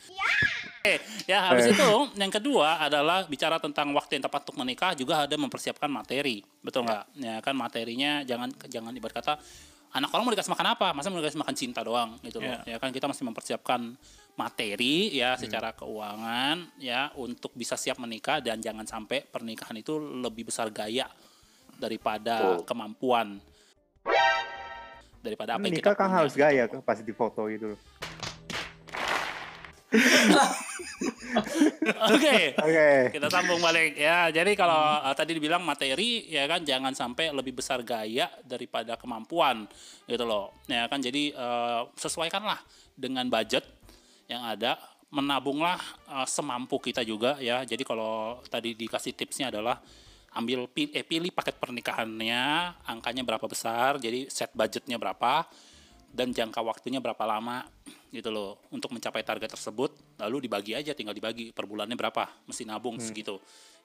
Oke, 0.85 1.01
ya 1.25 1.49
habis 1.49 1.73
itu 1.73 1.89
yang 2.13 2.29
kedua 2.29 2.77
adalah 2.77 3.25
bicara 3.25 3.57
tentang 3.57 3.89
waktu 3.97 4.19
yang 4.21 4.23
tepat 4.29 4.45
untuk 4.45 4.61
menikah 4.61 4.93
juga 4.93 5.25
ada 5.25 5.33
mempersiapkan 5.33 5.89
materi, 5.89 6.45
betul 6.61 6.85
nggak? 6.85 7.03
Ya 7.17 7.35
kan 7.41 7.57
materinya 7.57 8.21
jangan 8.21 8.53
jangan 8.69 8.93
ibarat 8.93 9.17
kata 9.17 9.33
anak 9.95 10.11
orang 10.11 10.23
mau 10.27 10.33
dikasih 10.35 10.51
makan 10.51 10.67
apa? 10.75 10.87
Masa 10.91 11.07
mau 11.07 11.23
dikasih 11.23 11.39
makan 11.39 11.55
cinta 11.55 11.79
doang 11.79 12.19
gitu 12.19 12.43
loh. 12.43 12.59
Ya 12.67 12.75
kan 12.77 12.91
kita 12.91 13.07
mesti 13.07 13.23
mempersiapkan 13.23 13.95
materi 14.35 15.15
ya 15.15 15.39
secara 15.39 15.71
keuangan 15.71 16.75
ya 16.75 17.07
untuk 17.15 17.55
bisa 17.55 17.79
siap 17.79 17.95
menikah 18.03 18.43
dan 18.43 18.59
jangan 18.59 18.83
sampai 18.83 19.23
pernikahan 19.23 19.79
itu 19.79 19.95
lebih 19.95 20.51
besar 20.51 20.67
gaya 20.75 21.07
daripada 21.79 22.59
Betul. 22.59 22.67
kemampuan 22.67 23.27
daripada 25.23 25.57
apa 25.57 25.65
yang 25.65 25.75
kita 25.79 25.91
Nikah 25.91 25.95
kan 25.97 26.09
punya. 26.11 26.17
harus 26.19 26.33
gaya 26.35 26.63
kan 26.67 26.79
pas 26.83 26.99
di 26.99 27.13
foto 27.15 27.47
gitu 27.47 27.73
loh. 27.73 27.79
Oke. 32.15 32.55
Oke. 32.55 32.87
Kita 33.11 33.27
sambung 33.27 33.59
balik 33.59 33.99
ya. 33.99 34.31
Jadi 34.31 34.55
kalau 34.55 35.03
uh, 35.03 35.15
tadi 35.15 35.35
dibilang 35.35 35.63
materi 35.63 36.25
ya 36.31 36.47
kan 36.47 36.63
jangan 36.63 36.95
sampai 36.95 37.35
lebih 37.35 37.55
besar 37.57 37.83
gaya 37.83 38.31
daripada 38.43 38.95
kemampuan 38.95 39.67
gitu 40.07 40.23
loh. 40.23 40.55
Ya 40.69 40.87
kan 40.87 41.03
jadi 41.03 41.35
uh, 41.35 41.91
sesuaikanlah 41.99 42.59
dengan 42.95 43.27
budget 43.27 43.67
yang 44.25 44.41
ada, 44.41 44.79
menabunglah 45.13 45.77
uh, 46.09 46.27
semampu 46.27 46.79
kita 46.79 47.03
juga 47.03 47.37
ya. 47.43 47.61
Jadi 47.67 47.83
kalau 47.83 48.39
tadi 48.47 48.73
dikasih 48.73 49.13
tipsnya 49.13 49.51
adalah 49.51 49.77
ambil 50.35 50.67
eh, 50.75 51.05
pilih 51.07 51.31
paket 51.31 51.55
pernikahannya, 51.55 52.75
angkanya 52.83 53.23
berapa 53.23 53.47
besar, 53.47 53.95
jadi 54.03 54.27
set 54.27 54.51
budgetnya 54.51 54.99
berapa 54.99 55.47
dan 56.11 56.31
jangka 56.31 56.59
waktunya 56.63 56.99
berapa 56.99 57.23
lama 57.27 57.63
gitu 58.15 58.31
loh 58.31 58.63
untuk 58.71 58.95
mencapai 58.95 59.21
target 59.21 59.51
tersebut 59.51 59.91
lalu 60.23 60.47
dibagi 60.47 60.71
aja 60.71 60.95
tinggal 60.95 61.11
dibagi 61.11 61.51
per 61.51 61.67
bulannya 61.67 61.99
berapa 61.99 62.47
mesti 62.47 62.63
nabung 62.63 62.95
segitu. 63.03 63.35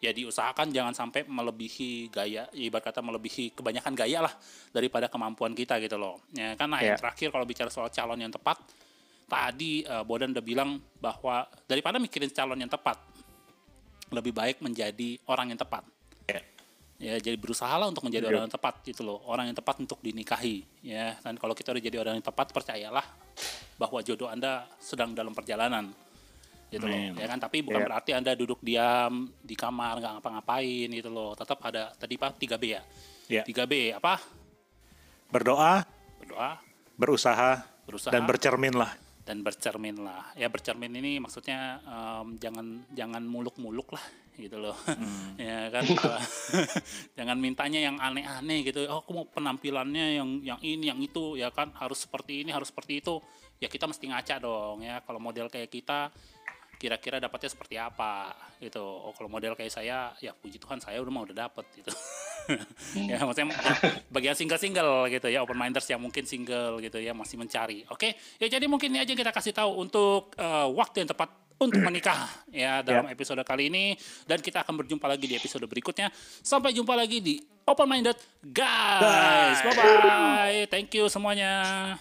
Ya 0.00 0.14
diusahakan 0.14 0.70
jangan 0.72 0.94
sampai 0.94 1.26
melebihi 1.26 2.08
gaya 2.08 2.46
ya 2.54 2.62
ibarat 2.70 2.88
kata 2.88 3.02
melebihi 3.02 3.52
kebanyakan 3.52 3.92
gaya 3.92 4.24
lah 4.24 4.32
daripada 4.72 5.10
kemampuan 5.10 5.52
kita 5.52 5.76
gitu 5.82 5.98
loh. 5.98 6.22
Ya 6.32 6.54
kan 6.54 6.70
nah 6.70 6.78
yang 6.80 6.94
Ya. 6.94 7.00
terakhir 7.02 7.28
kalau 7.34 7.44
bicara 7.44 7.68
soal 7.68 7.90
calon 7.90 8.16
yang 8.16 8.32
tepat 8.32 8.56
tadi 9.28 9.84
eh, 9.84 10.02
Bodan 10.06 10.32
udah 10.32 10.42
bilang 10.42 10.80
bahwa 10.98 11.44
daripada 11.68 11.98
mikirin 12.00 12.30
calon 12.32 12.58
yang 12.58 12.70
tepat 12.70 12.96
lebih 14.10 14.34
baik 14.34 14.58
menjadi 14.58 15.18
orang 15.30 15.54
yang 15.54 15.60
tepat 15.60 15.86
ya 17.00 17.16
jadi 17.16 17.34
berusaha 17.34 17.72
lah 17.72 17.88
untuk 17.88 18.04
menjadi 18.04 18.28
Iya. 18.28 18.30
orang 18.30 18.42
yang 18.44 18.54
tepat 18.54 18.74
gitu 18.84 19.02
loh. 19.02 19.18
Orang 19.24 19.48
yang 19.48 19.56
tepat 19.56 19.80
untuk 19.80 19.98
dinikahi 19.98 20.84
ya. 20.84 21.16
Dan 21.18 21.34
kalau 21.34 21.56
kita 21.56 21.72
udah 21.72 21.80
jadi 21.80 21.96
orang 21.96 22.20
yang 22.20 22.26
tepat 22.26 22.52
percayalah 22.52 23.06
bahwa 23.74 23.98
jodoh 24.04 24.28
anda 24.28 24.68
sedang 24.76 25.16
dalam 25.16 25.32
perjalanan 25.32 25.88
gitu 26.68 26.84
loh 26.84 26.94
ya 27.16 27.26
kan? 27.26 27.40
Tapi 27.40 27.64
bukan 27.64 27.80
Iya. 27.80 27.88
berarti 27.88 28.10
anda 28.12 28.36
duduk 28.36 28.60
diam 28.60 29.26
di 29.40 29.56
kamar 29.56 29.96
nggak 29.98 30.12
ngapa-ngapain 30.20 30.88
gitu 30.92 31.08
loh. 31.08 31.32
Tetap 31.32 31.56
ada 31.64 31.90
tadi 31.96 32.14
pak 32.14 32.36
3 32.36 32.60
B 32.60 32.64
ya? 32.76 32.82
Ya. 33.32 33.42
3 33.48 33.64
B 33.64 33.90
apa? 33.90 34.20
Berdoa, 35.30 35.86
berdoa. 36.20 36.58
berusaha, 37.00 37.64
berusaha. 37.88 38.12
dan 38.12 38.28
bercermin 38.28 38.76
lah. 38.76 38.92
dan 39.20 39.46
bercermin 39.46 39.94
lah 40.02 40.26
ya 40.34 40.50
bercermin 40.50 40.90
ini 40.90 41.22
maksudnya 41.22 41.78
em, 41.80 42.34
jangan 42.36 42.82
jangan 42.90 43.22
muluk-muluk 43.22 43.94
lah 43.94 44.02
gitu 44.40 44.56
loh. 44.56 44.76
Ya 45.40 45.72
kan 45.72 45.84
jangan 47.16 47.36
mintanya 47.40 47.80
yang 47.80 47.96
aneh-aneh 47.96 48.60
gitu. 48.64 48.84
Oh 48.92 49.00
aku 49.00 49.10
mau 49.16 49.24
penampilannya 49.24 50.20
yang 50.20 50.28
yang 50.44 50.60
ini 50.60 50.92
yang 50.92 51.00
itu 51.00 51.40
ya 51.40 51.48
kan? 51.48 51.72
Harus 51.76 52.04
seperti 52.04 52.44
ini 52.44 52.52
harus 52.52 52.68
seperti 52.68 53.00
itu. 53.00 53.20
Ya 53.56 53.68
kita 53.72 53.88
mesti 53.88 54.04
ngaca 54.08 54.36
dong 54.40 54.84
ya. 54.84 55.00
Kalau 55.00 55.16
model 55.16 55.48
kayak 55.48 55.72
kita 55.72 56.12
kira-kira 56.80 57.20
dapatnya 57.20 57.52
seperti 57.52 57.76
apa 57.76 58.32
gitu. 58.56 58.80
Oh 58.80 59.12
kalau 59.12 59.28
model 59.28 59.52
kayak 59.52 59.68
saya 59.68 60.16
ya 60.20 60.32
puji 60.32 60.56
Tuhan 60.56 60.80
saya 60.80 60.96
udah 61.04 61.12
mau 61.12 61.24
udah 61.28 61.48
dapet 61.48 61.64
gitu. 61.76 61.92
Ya 62.96 63.22
maksudnya 63.22 63.54
bagian 64.10 64.34
single-single 64.34 65.06
gitu 65.12 65.30
ya. 65.30 65.44
Open 65.46 65.54
minders 65.54 65.86
yang 65.86 66.02
mungkin 66.02 66.26
single 66.26 66.82
gitu 66.82 66.98
ya 66.98 67.14
masih 67.14 67.38
mencari. 67.38 67.86
Oke 67.92 68.16
ya 68.42 68.50
jadi 68.50 68.66
mungkin 68.66 68.90
ini 68.90 69.06
aja 69.06 69.14
kita 69.14 69.30
kasih 69.30 69.54
tahu 69.54 69.78
untuk 69.78 70.34
eh, 70.34 70.68
waktu 70.74 71.06
yang 71.06 71.10
tepat 71.14 71.30
untuk 71.60 71.84
menikah 71.84 72.26
ya 72.48 72.80
dalam 72.80 73.06
episode 73.12 73.44
kali 73.44 73.68
ini. 73.68 73.94
Dan 74.24 74.40
kita 74.40 74.64
akan 74.64 74.80
berjumpa 74.80 75.06
lagi 75.06 75.28
di 75.28 75.36
episode 75.36 75.68
berikutnya. 75.68 76.08
Sampai 76.40 76.72
jumpa 76.72 76.96
lagi 76.96 77.20
di 77.20 77.36
open 77.68 77.86
minded. 77.86 78.16
Guys 78.40 79.60
bye. 79.62 79.76
bye 79.76 80.60
thank 80.72 80.90
you 80.96 81.06
semuanya 81.06 81.94